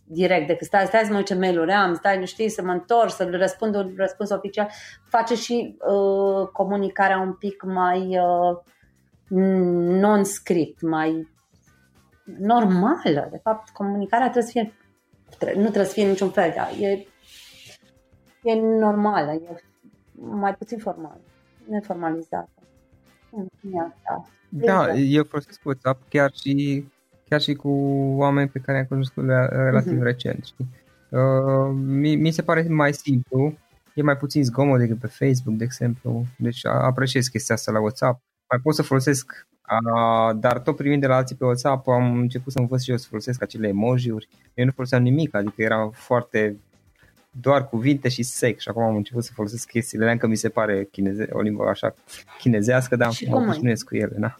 direct, 0.08 0.46
decât 0.46 0.66
stai, 0.66 0.86
stai 0.86 1.04
să 1.04 1.12
mă 1.12 1.22
ce 1.22 1.34
mail-uri 1.34 1.72
am, 1.72 1.94
stai, 1.94 2.18
nu 2.18 2.24
știi, 2.24 2.48
să 2.48 2.62
mă 2.62 2.72
întorc, 2.72 3.10
să 3.10 3.28
răspund 3.30 3.74
un 3.74 3.94
răspuns 3.96 4.30
oficial, 4.30 4.68
face 5.08 5.34
și 5.34 5.76
uh, 5.78 6.48
comunicarea 6.52 7.18
un 7.18 7.32
pic 7.32 7.62
mai 7.62 8.18
uh, 8.18 8.58
non-script, 10.00 10.82
mai 10.82 11.28
normală. 12.38 13.28
De 13.30 13.40
fapt, 13.42 13.68
comunicarea 13.68 14.30
trebuie 14.30 14.52
să 14.52 14.58
fie, 14.58 14.72
nu 15.54 15.62
trebuie 15.62 15.84
să 15.84 15.92
fie 15.92 16.08
niciun 16.08 16.30
fel, 16.30 16.52
dar 16.56 16.70
e, 16.80 17.06
e 18.42 18.54
normală, 18.54 19.32
e 19.32 19.62
mai 20.20 20.54
puțin 20.54 20.78
formală, 20.78 21.20
neformalizată. 21.68 22.50
Da, 24.48 24.94
eu 24.94 25.24
folosesc 25.24 25.60
WhatsApp 25.64 26.08
chiar 26.08 26.32
și 26.32 26.84
chiar 27.28 27.40
și 27.40 27.54
cu 27.54 27.68
oameni 28.16 28.48
pe 28.48 28.58
care 28.58 28.78
am 28.78 28.84
cunoscut 28.84 29.24
relativ 29.50 29.98
uh-huh. 29.98 30.02
recent. 30.02 30.44
Știi? 30.44 30.68
Uh, 31.10 31.70
mi, 31.74 32.16
mi 32.16 32.30
se 32.30 32.42
pare 32.42 32.66
mai 32.68 32.92
simplu, 32.92 33.58
e 33.94 34.02
mai 34.02 34.16
puțin 34.16 34.44
zgomot 34.44 34.78
decât 34.78 34.98
pe 34.98 35.06
Facebook, 35.06 35.56
de 35.56 35.64
exemplu, 35.64 36.24
deci 36.38 36.66
apreciez 36.66 37.26
chestia 37.26 37.54
asta 37.54 37.72
la 37.72 37.80
WhatsApp. 37.80 38.20
Mai 38.50 38.60
pot 38.62 38.74
să 38.74 38.82
folosesc, 38.82 39.47
uh, 39.70 40.36
dar 40.40 40.58
tot 40.58 40.76
primind 40.76 41.00
de 41.00 41.06
la 41.06 41.16
alții 41.16 41.36
pe 41.36 41.44
WhatsApp 41.44 41.88
am 41.88 42.18
început 42.18 42.52
să 42.52 42.58
învăț 42.58 42.82
și 42.82 42.90
eu 42.90 42.96
să 42.96 43.06
folosesc 43.08 43.42
acele 43.42 43.68
emoji-uri. 43.68 44.28
Eu 44.54 44.64
nu 44.64 44.70
foloseam 44.74 45.02
nimic, 45.02 45.34
adică 45.34 45.62
era 45.62 45.90
foarte 45.92 46.56
doar 47.30 47.68
cuvinte 47.68 48.08
și 48.08 48.22
sec 48.22 48.58
și 48.58 48.68
acum 48.68 48.82
am 48.82 48.96
început 48.96 49.24
să 49.24 49.32
folosesc 49.34 49.68
chestiile 49.68 50.04
alea, 50.04 50.16
că 50.16 50.26
mi 50.26 50.36
se 50.36 50.48
pare 50.48 50.88
chineze, 50.90 51.28
o 51.32 51.40
limbă 51.40 51.68
așa 51.68 51.94
chinezească, 52.38 52.96
dar 52.96 53.12
și 53.12 53.28
mă 53.28 53.36
obișnuiesc 53.36 53.84
cu 53.84 53.96
ele. 53.96 54.16
Da? 54.18 54.36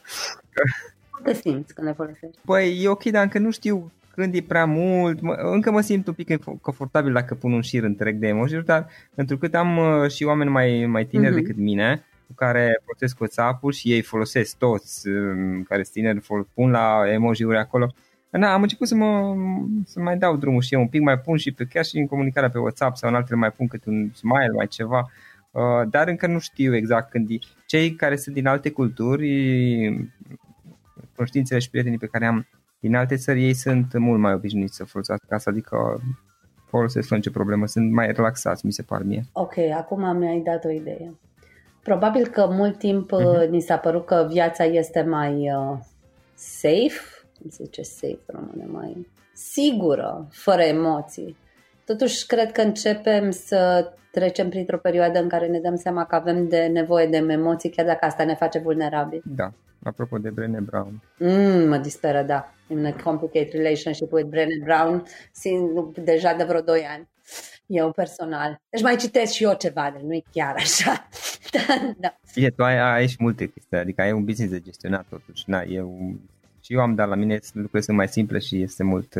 te 1.22 1.34
simți 1.34 1.74
când 1.74 1.86
le 1.86 1.92
folosești? 1.92 2.38
Păi 2.44 2.82
e 2.82 2.88
ok, 2.88 3.04
dar 3.04 3.22
încă 3.22 3.38
nu 3.38 3.50
știu 3.50 3.92
când 4.14 4.34
e 4.34 4.40
prea 4.40 4.64
mult, 4.64 5.20
mă, 5.20 5.32
încă 5.32 5.70
mă 5.70 5.80
simt 5.80 6.06
un 6.06 6.14
pic 6.14 6.44
confortabil 6.60 7.12
dacă 7.12 7.34
pun 7.34 7.52
un 7.52 7.60
șir 7.60 7.82
întreg 7.82 8.16
de 8.16 8.26
emoji 8.26 8.62
dar 8.64 8.86
pentru 9.14 9.38
că 9.38 9.56
am 9.56 9.76
uh, 9.76 10.10
și 10.10 10.24
oameni 10.24 10.50
mai, 10.50 10.86
mai 10.86 11.04
tineri 11.04 11.32
uh-huh. 11.32 11.36
decât 11.36 11.56
mine, 11.56 12.04
cu 12.28 12.34
care 12.34 12.80
folosesc 12.84 13.20
WhatsApp-ul 13.20 13.72
și 13.72 13.92
ei 13.92 14.02
folosesc 14.02 14.56
toți, 14.56 15.08
um, 15.08 15.62
care 15.62 15.82
sunt 15.82 15.94
tineri, 15.94 16.20
pun 16.54 16.70
la 16.70 17.02
emoji-uri 17.12 17.58
acolo. 17.58 17.86
Na, 18.30 18.52
am 18.52 18.62
început 18.62 18.88
să 18.88 18.94
mă 18.94 19.34
să 19.84 20.00
mai 20.00 20.18
dau 20.18 20.36
drumul 20.36 20.60
și 20.60 20.74
eu 20.74 20.80
un 20.80 20.88
pic, 20.88 21.00
mai 21.00 21.18
pun 21.18 21.36
și 21.36 21.52
pe, 21.52 21.64
chiar 21.64 21.84
și 21.84 21.98
în 21.98 22.06
comunicarea 22.06 22.50
pe 22.50 22.58
WhatsApp 22.58 22.96
sau 22.96 23.08
în 23.08 23.14
altele 23.14 23.36
mai 23.36 23.50
pun 23.50 23.66
câte 23.66 23.90
un 23.90 24.10
smile, 24.14 24.52
mai 24.56 24.66
ceva, 24.66 25.10
uh, 25.50 25.88
dar 25.90 26.08
încă 26.08 26.26
nu 26.26 26.38
știu 26.38 26.74
exact 26.74 27.10
când 27.10 27.30
e. 27.30 27.38
Cei 27.66 27.94
care 27.94 28.16
sunt 28.16 28.34
din 28.34 28.46
alte 28.46 28.70
culturi 28.70 30.08
cunoștințele 31.14 31.60
și 31.60 31.70
prietenii 31.70 31.98
pe 31.98 32.06
care 32.06 32.26
am 32.26 32.46
din 32.80 32.94
alte 32.94 33.16
țări, 33.16 33.44
ei 33.44 33.54
sunt 33.54 33.98
mult 33.98 34.20
mai 34.20 34.32
obișnuiți 34.32 34.76
să 34.76 34.84
folosească 34.84 35.34
asta, 35.34 35.50
adică 35.50 36.02
folosesc 36.66 37.06
fără 37.06 37.20
nicio 37.20 37.38
problemă, 37.38 37.66
sunt 37.66 37.92
mai 37.92 38.12
relaxați, 38.12 38.66
mi 38.66 38.72
se 38.72 38.82
par 38.82 39.02
mie. 39.02 39.24
Ok, 39.32 39.58
acum 39.76 40.16
mi-ai 40.16 40.40
dat 40.40 40.64
o 40.64 40.70
idee. 40.70 41.14
Probabil 41.88 42.26
că 42.26 42.46
mult 42.50 42.78
timp 42.78 43.12
uh-huh. 43.12 43.48
ni 43.48 43.60
s-a 43.60 43.76
părut 43.76 44.06
că 44.06 44.26
viața 44.30 44.64
este 44.64 45.02
mai 45.02 45.50
uh, 45.52 45.78
safe, 46.34 47.00
cum 47.40 47.50
se 47.50 47.64
zice 47.64 47.82
safe 47.82 48.18
rămâne 48.26 48.64
mai 48.72 49.06
sigură, 49.32 50.28
fără 50.30 50.62
emoții. 50.62 51.36
Totuși, 51.84 52.26
cred 52.26 52.52
că 52.52 52.60
începem 52.60 53.30
să 53.30 53.92
trecem 54.10 54.48
printr-o 54.48 54.78
perioadă 54.78 55.20
în 55.20 55.28
care 55.28 55.46
ne 55.46 55.60
dăm 55.60 55.76
seama 55.76 56.04
că 56.04 56.14
avem 56.14 56.48
de 56.48 56.66
nevoie 56.66 57.06
de 57.06 57.16
emoții, 57.16 57.70
chiar 57.70 57.86
dacă 57.86 58.04
asta 58.04 58.24
ne 58.24 58.34
face 58.34 58.58
vulnerabili. 58.58 59.22
Da, 59.24 59.52
apropo 59.82 60.18
de 60.18 60.30
Brené 60.30 60.58
Brown. 60.60 61.02
Mm, 61.18 61.68
mă 61.68 61.76
disperă, 61.76 62.22
da. 62.22 62.52
In 62.66 62.86
a 62.86 63.02
complicated 63.04 63.52
relationship 63.52 64.12
with 64.12 64.28
Brené 64.28 64.64
Brown, 64.64 65.02
sin, 65.32 65.70
deja 66.04 66.34
de 66.34 66.44
vreo 66.44 66.60
2 66.60 66.86
ani. 66.94 67.08
Eu 67.68 67.92
personal. 67.92 68.60
Deci 68.70 68.82
mai 68.82 68.96
citesc 68.96 69.32
și 69.32 69.44
eu 69.44 69.54
ceva, 69.54 69.90
deci 69.92 70.02
nu 70.02 70.14
e 70.14 70.22
chiar 70.32 70.54
așa. 70.56 71.08
da, 71.54 71.92
da. 71.98 72.14
Fie, 72.24 72.50
tu 72.50 72.62
ai, 72.64 72.78
ai 72.78 73.08
și 73.08 73.16
multe 73.18 73.46
chestii, 73.46 73.76
adică 73.76 74.02
ai 74.02 74.12
un 74.12 74.24
business 74.24 74.52
de 74.52 74.60
gestionat 74.60 75.06
totuși. 75.08 75.44
Na, 75.46 75.62
eu, 75.62 76.14
și 76.60 76.72
eu 76.72 76.80
am, 76.80 76.94
dar 76.94 77.08
la 77.08 77.14
mine 77.14 77.38
lucrurile 77.52 77.80
sunt 77.80 77.96
mai 77.96 78.08
simple 78.08 78.38
și 78.38 78.62
este 78.62 78.82
mult 78.82 79.14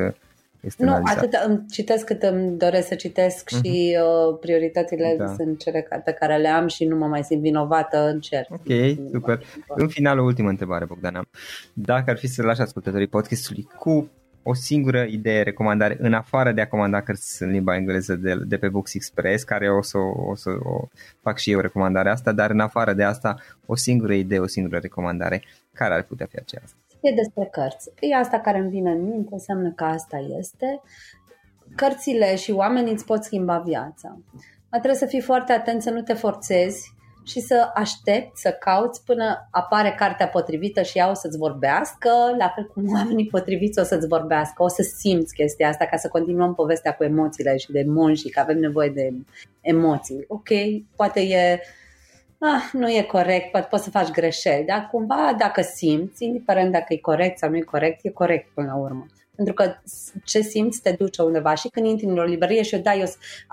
este 0.60 0.84
nu, 0.84 0.90
analizat. 0.90 1.16
atât 1.16 1.32
îmi 1.46 1.64
citesc 1.70 2.04
cât 2.04 2.22
îmi 2.22 2.58
doresc 2.58 2.88
să 2.88 2.94
citesc 2.94 3.50
uh-huh. 3.50 3.62
și 3.62 3.98
uh, 4.00 4.38
prioritățile 4.40 5.14
da. 5.18 5.34
sunt 5.34 5.58
cele 5.58 5.88
pe 6.04 6.12
care 6.12 6.36
le 6.36 6.48
am 6.48 6.66
și 6.66 6.84
nu 6.84 6.96
mă 6.96 7.06
mai 7.06 7.22
simt 7.24 7.40
vinovată 7.40 8.08
în 8.08 8.20
cer. 8.20 8.46
Ok, 8.50 8.98
super. 9.12 9.44
În 9.68 9.88
final, 9.88 10.18
o 10.18 10.22
ultimă 10.24 10.48
întrebare, 10.48 10.84
Bogdana. 10.84 11.28
Dacă 11.72 12.10
ar 12.10 12.16
fi 12.16 12.26
să 12.26 12.42
lași 12.42 12.60
ascultătorii 12.60 13.06
podcastului 13.06 13.68
cu 13.78 14.10
o 14.48 14.54
singură 14.54 15.02
idee, 15.08 15.42
recomandare, 15.42 15.96
în 16.00 16.14
afară 16.14 16.52
de 16.52 16.60
a 16.60 16.68
comanda 16.68 17.02
cărți 17.02 17.42
în 17.42 17.50
limba 17.50 17.76
engleză 17.76 18.14
de, 18.14 18.34
de 18.46 18.56
pe 18.56 18.68
Books 18.68 18.94
Express, 18.94 19.44
care 19.44 19.70
o 19.70 19.82
să, 19.82 19.98
o 19.98 20.34
să 20.34 20.50
o 20.62 20.88
fac 21.20 21.38
și 21.38 21.50
eu 21.50 21.60
recomandarea 21.60 22.12
asta, 22.12 22.32
dar 22.32 22.50
în 22.50 22.60
afară 22.60 22.92
de 22.92 23.02
asta, 23.02 23.36
o 23.66 23.76
singură 23.76 24.12
idee, 24.12 24.38
o 24.38 24.46
singură 24.46 24.78
recomandare, 24.78 25.42
care 25.72 25.94
ar 25.94 26.02
putea 26.02 26.26
fi 26.26 26.36
aceasta? 26.36 26.76
e 27.00 27.14
despre 27.14 27.48
cărți. 27.50 27.90
E 28.00 28.14
asta 28.14 28.40
care 28.40 28.58
îmi 28.58 28.70
vine 28.70 28.90
în 28.90 29.02
minte, 29.02 29.28
înseamnă 29.32 29.70
că 29.70 29.84
asta 29.84 30.18
este. 30.38 30.80
Cărțile 31.76 32.36
și 32.36 32.50
oamenii 32.50 32.92
îți 32.92 33.04
pot 33.04 33.24
schimba 33.24 33.58
viața. 33.58 34.18
Dar 34.70 34.80
trebuie 34.80 35.00
să 35.00 35.06
fii 35.06 35.20
foarte 35.20 35.52
atent 35.52 35.82
să 35.82 35.90
nu 35.90 36.02
te 36.02 36.12
forțezi 36.12 36.92
și 37.28 37.40
să 37.40 37.70
aștepți, 37.74 38.40
să 38.40 38.50
cauți 38.50 39.04
până 39.04 39.48
apare 39.50 39.94
cartea 39.98 40.28
potrivită 40.28 40.82
și 40.82 40.98
ea 40.98 41.10
o 41.10 41.14
să-ți 41.14 41.38
vorbească, 41.38 42.10
la 42.38 42.48
fel 42.54 42.66
cum 42.66 42.92
oamenii 42.92 43.26
potriviți 43.26 43.78
o 43.78 43.82
să-ți 43.82 44.06
vorbească, 44.06 44.62
o 44.62 44.68
să 44.68 44.82
simți 44.82 45.34
chestia 45.34 45.68
asta 45.68 45.84
ca 45.84 45.96
să 45.96 46.08
continuăm 46.08 46.54
povestea 46.54 46.94
cu 46.94 47.04
emoțiile 47.04 47.56
și 47.56 47.70
de 47.70 47.86
și 48.14 48.28
că 48.28 48.40
avem 48.40 48.58
nevoie 48.58 48.88
de 48.88 49.12
emoții. 49.60 50.24
Ok, 50.28 50.48
poate 50.96 51.20
e 51.20 51.60
ah, 52.38 52.70
nu 52.72 52.88
e 52.88 53.02
corect, 53.02 53.50
poate 53.50 53.66
poți 53.70 53.84
să 53.84 53.90
faci 53.90 54.10
greșeli, 54.10 54.64
dar 54.64 54.88
cumva 54.90 55.34
dacă 55.38 55.62
simți, 55.62 56.24
indiferent 56.24 56.72
dacă 56.72 56.92
e 56.92 56.96
corect 56.96 57.38
sau 57.38 57.50
nu 57.50 57.56
e 57.56 57.60
corect, 57.60 57.98
e 58.02 58.10
corect 58.10 58.50
până 58.54 58.66
la 58.66 58.76
urmă. 58.76 59.06
Pentru 59.38 59.56
că 59.56 59.74
ce 60.24 60.40
simți 60.40 60.80
te 60.80 60.92
duce 60.92 61.22
undeva 61.22 61.54
și 61.54 61.68
când 61.68 61.86
intri 61.86 62.06
în 62.06 62.18
o 62.18 62.22
librărie 62.22 62.62
și 62.62 62.74
eu 62.74 62.80
dai, 62.80 62.98
eu, 63.00 63.06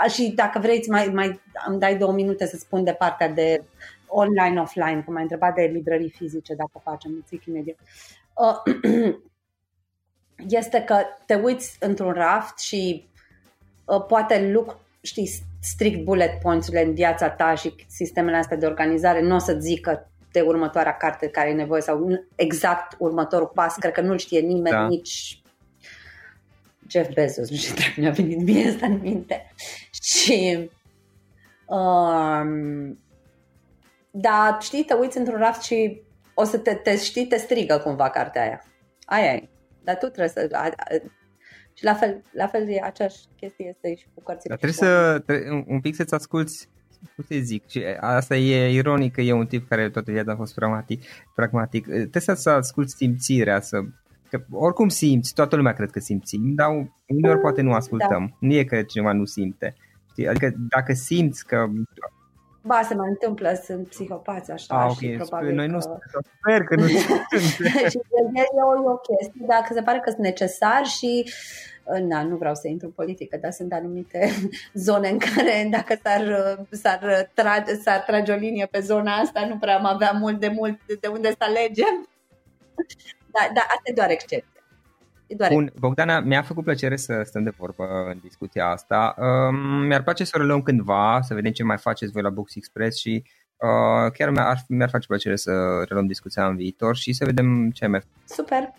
și 0.10 0.32
dacă 0.36 0.60
vreți 0.60 0.90
mai, 0.90 1.08
mai 1.08 1.42
îmi 1.68 1.80
dai 1.80 1.98
două 1.98 2.12
minute 2.12 2.46
să 2.46 2.58
spun 2.58 2.84
de 2.84 2.94
partea 2.94 3.30
de 3.30 3.64
online, 4.08 4.62
offline, 4.62 5.02
cum 5.06 5.16
ai 5.16 5.22
întrebat 5.22 5.56
de 5.56 5.62
librării 5.62 6.10
fizice, 6.10 6.56
dacă 6.56 6.82
facem, 6.84 7.26
zic 7.28 7.46
imediat. 7.46 7.78
Uh, 8.34 9.16
este 10.60 10.84
că 10.84 10.98
te 11.26 11.36
uiți 11.36 11.78
într-un 11.80 12.12
raft 12.12 12.60
și 12.60 13.08
uh, 13.86 14.06
poate 14.08 14.50
lucru, 14.52 14.80
știi, 15.02 15.30
strict 15.62 16.04
bullet 16.04 16.40
points-urile 16.40 16.84
în 16.84 16.94
viața 16.94 17.30
ta 17.30 17.56
și 17.56 17.76
sistemele 17.88 18.38
astea 18.38 18.58
de 18.58 18.66
organizare, 18.66 19.22
nu 19.22 19.36
o 19.36 19.40
să 19.40 19.58
zică 19.60 20.10
de 20.32 20.42
următoarea 20.42 20.98
carte 20.98 21.28
care 21.28 21.50
e 21.50 21.54
nevoie 21.54 21.82
sau 21.82 22.26
exact 22.36 22.96
următorul 23.00 23.52
pas, 23.54 23.76
cred 23.76 23.92
că 23.92 24.02
nu-l 24.02 24.18
știe 24.18 24.40
nimeni, 24.40 24.76
da. 24.76 24.88
nici 24.88 25.40
Jeff 26.90 27.14
Bezos, 27.14 27.50
nu 27.50 27.56
știu 27.56 27.74
dacă 27.74 27.94
mi-a 27.98 28.12
venit 28.12 28.42
mie 28.42 28.68
asta 28.68 28.86
în 28.86 29.00
minte. 29.02 29.52
Și 29.92 30.70
um, 31.66 33.00
da, 34.12 34.58
știi, 34.62 34.84
te 34.84 34.94
uiți 34.94 35.18
într-un 35.18 35.38
raft 35.38 35.62
și 35.62 36.02
o 36.34 36.44
să 36.44 36.58
te, 36.58 36.74
te 36.74 36.98
știi, 36.98 37.28
te 37.28 37.38
strigă 37.38 37.78
cumva 37.78 38.10
cartea 38.10 38.42
aia. 38.42 38.64
Aia 39.06 39.34
e. 39.34 39.50
Dar 39.84 39.98
tu 39.98 40.06
trebuie 40.06 40.28
să 40.28 40.50
și 41.74 41.84
la 41.84 41.94
fel, 41.94 42.24
la 42.32 42.48
fel 42.48 42.70
e 42.70 42.80
aceeași 42.84 43.18
chestie 43.36 43.66
este 43.68 43.96
și 43.96 44.06
cu 44.14 44.24
cărțile. 44.24 44.56
Dar 44.56 44.58
trebuie 44.58 44.90
să, 44.90 45.20
trebuie, 45.20 45.66
un 45.68 45.82
pic 45.82 45.96
să-ți 45.96 46.14
asculti 46.14 46.68
cum 47.16 47.24
să 47.30 47.36
zic, 47.42 47.68
și 47.68 47.84
asta 48.00 48.36
e 48.36 48.72
ironic 48.72 49.14
că 49.14 49.22
e 49.22 49.32
un 49.32 49.48
tip 49.48 49.68
care 49.68 49.90
toată 49.90 50.12
viața 50.12 50.32
a 50.32 50.36
fost 50.36 50.54
pragmatic, 50.54 51.04
pragmatic. 51.36 51.86
trebuie 51.86 52.36
să 52.36 52.50
asculti 52.50 52.92
simțirea, 52.92 53.62
să 53.62 53.78
Că 54.38 54.44
oricum 54.52 54.88
simți, 54.88 55.34
toată 55.34 55.56
lumea 55.56 55.74
cred 55.74 55.90
că 55.90 56.00
simțim, 56.00 56.54
dar 56.56 56.68
uneori 57.08 57.40
poate 57.40 57.62
nu 57.62 57.74
ascultăm. 57.74 58.28
Da. 58.30 58.48
Nu 58.48 58.54
e 58.54 58.64
că 58.64 58.82
cineva 58.82 59.14
nu 59.14 59.26
simte. 59.26 59.76
Știi? 60.12 60.28
Adică 60.28 60.54
dacă 60.70 60.94
simți 60.94 61.46
că 61.46 61.66
Ba, 62.62 62.82
se 62.84 62.96
mai 62.96 63.10
întâmplă, 63.10 63.60
sunt 63.64 63.88
psihopați 63.88 64.52
așa 64.52 64.76
ah, 64.76 64.92
okay. 64.92 65.10
și 65.10 65.18
probabil 65.18 65.54
Noi 65.54 65.68
că... 65.68 65.72
nu 65.72 65.80
sper 65.80 66.64
că 66.64 66.76
nu 66.76 66.88
sunt. 67.06 67.22
și 67.92 67.98
e, 67.98 68.40
e, 68.40 68.62
o, 68.64 68.84
e 68.84 68.90
o 68.90 68.96
chestie, 68.96 69.46
dacă 69.48 69.74
se 69.74 69.82
pare 69.82 70.00
că 70.00 70.10
sunt 70.10 70.22
necesari 70.22 70.88
și 70.88 71.30
na, 72.08 72.24
nu 72.24 72.36
vreau 72.36 72.56
să 72.56 72.68
intru 72.68 72.86
în 72.88 72.94
politică, 72.94 73.38
dar 73.42 73.52
sunt 73.52 73.74
anumite 73.74 74.30
zone 74.74 75.10
în 75.10 75.18
care 75.18 75.68
dacă 75.72 76.00
s-ar, 76.04 76.58
s-ar, 76.70 77.32
trage, 77.34 77.76
s-ar 77.76 78.00
trage 78.00 78.32
o 78.32 78.36
linie 78.36 78.68
pe 78.72 78.80
zona 78.80 79.16
asta, 79.16 79.46
nu 79.48 79.58
prea 79.58 79.78
am 79.78 79.86
avea 79.86 80.12
mult 80.12 80.40
de 80.40 80.48
mult 80.48 80.80
de 81.00 81.08
unde 81.08 81.30
să 81.30 81.38
alegem. 81.40 82.08
Dar 83.36 83.52
da, 83.54 83.62
asta 83.62 83.84
e 83.84 83.94
doar 83.94 84.10
excepție. 84.10 84.64
E 85.28 85.36
doar 85.36 85.50
Bun, 85.52 85.72
Bogdana, 85.80 86.20
mi-a 86.20 86.42
făcut 86.42 86.64
plăcere 86.64 86.96
să 86.96 87.22
stăm 87.26 87.44
de 87.44 87.54
vorbă 87.58 87.84
în 88.12 88.20
discuția 88.22 88.68
asta. 88.70 89.16
Um, 89.18 89.86
mi-ar 89.86 90.04
place 90.04 90.24
să 90.24 90.32
o 90.36 90.40
reluăm 90.40 90.62
cândva, 90.62 91.20
să 91.22 91.34
vedem 91.34 91.52
ce 91.52 91.64
mai 91.64 91.78
faceți 91.78 92.12
voi 92.12 92.22
la 92.22 92.30
Books 92.30 92.56
Express 92.56 93.00
și 93.00 93.24
uh, 93.56 94.12
chiar 94.12 94.30
mi-ar, 94.30 94.58
mi-ar 94.68 94.90
face 94.90 95.08
plăcere 95.08 95.36
să 95.36 95.52
reluăm 95.88 96.08
discuția 96.08 96.48
în 96.48 96.56
viitor 96.56 96.96
și 96.96 97.14
să 97.14 97.26
vedem 97.26 97.70
ce 97.72 97.88
mai 97.88 98.02
Super! 98.26 98.74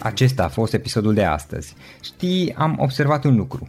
Acesta 0.00 0.44
a 0.44 0.48
fost 0.48 0.72
episodul 0.72 1.14
de 1.14 1.24
astăzi. 1.24 1.74
Știi, 2.02 2.54
am 2.54 2.76
observat 2.78 3.24
un 3.24 3.36
lucru. 3.36 3.68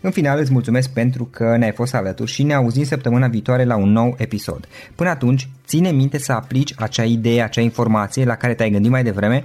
În 0.00 0.10
final 0.10 0.38
îți 0.38 0.52
mulțumesc 0.52 0.90
pentru 0.90 1.24
că 1.24 1.56
ne-ai 1.56 1.72
fost 1.72 1.94
alături 1.94 2.30
și 2.30 2.42
ne 2.42 2.54
auzim 2.54 2.84
săptămâna 2.84 3.28
viitoare 3.28 3.64
la 3.64 3.76
un 3.76 3.92
nou 3.92 4.14
episod. 4.18 4.68
Până 4.94 5.08
atunci, 5.08 5.48
ține 5.66 5.90
minte 5.90 6.18
să 6.18 6.32
aplici 6.32 6.72
acea 6.76 7.04
idee, 7.04 7.42
acea 7.42 7.60
informație 7.60 8.24
la 8.24 8.34
care 8.34 8.54
te-ai 8.54 8.70
gândit 8.70 8.90
mai 8.90 9.02
devreme 9.02 9.44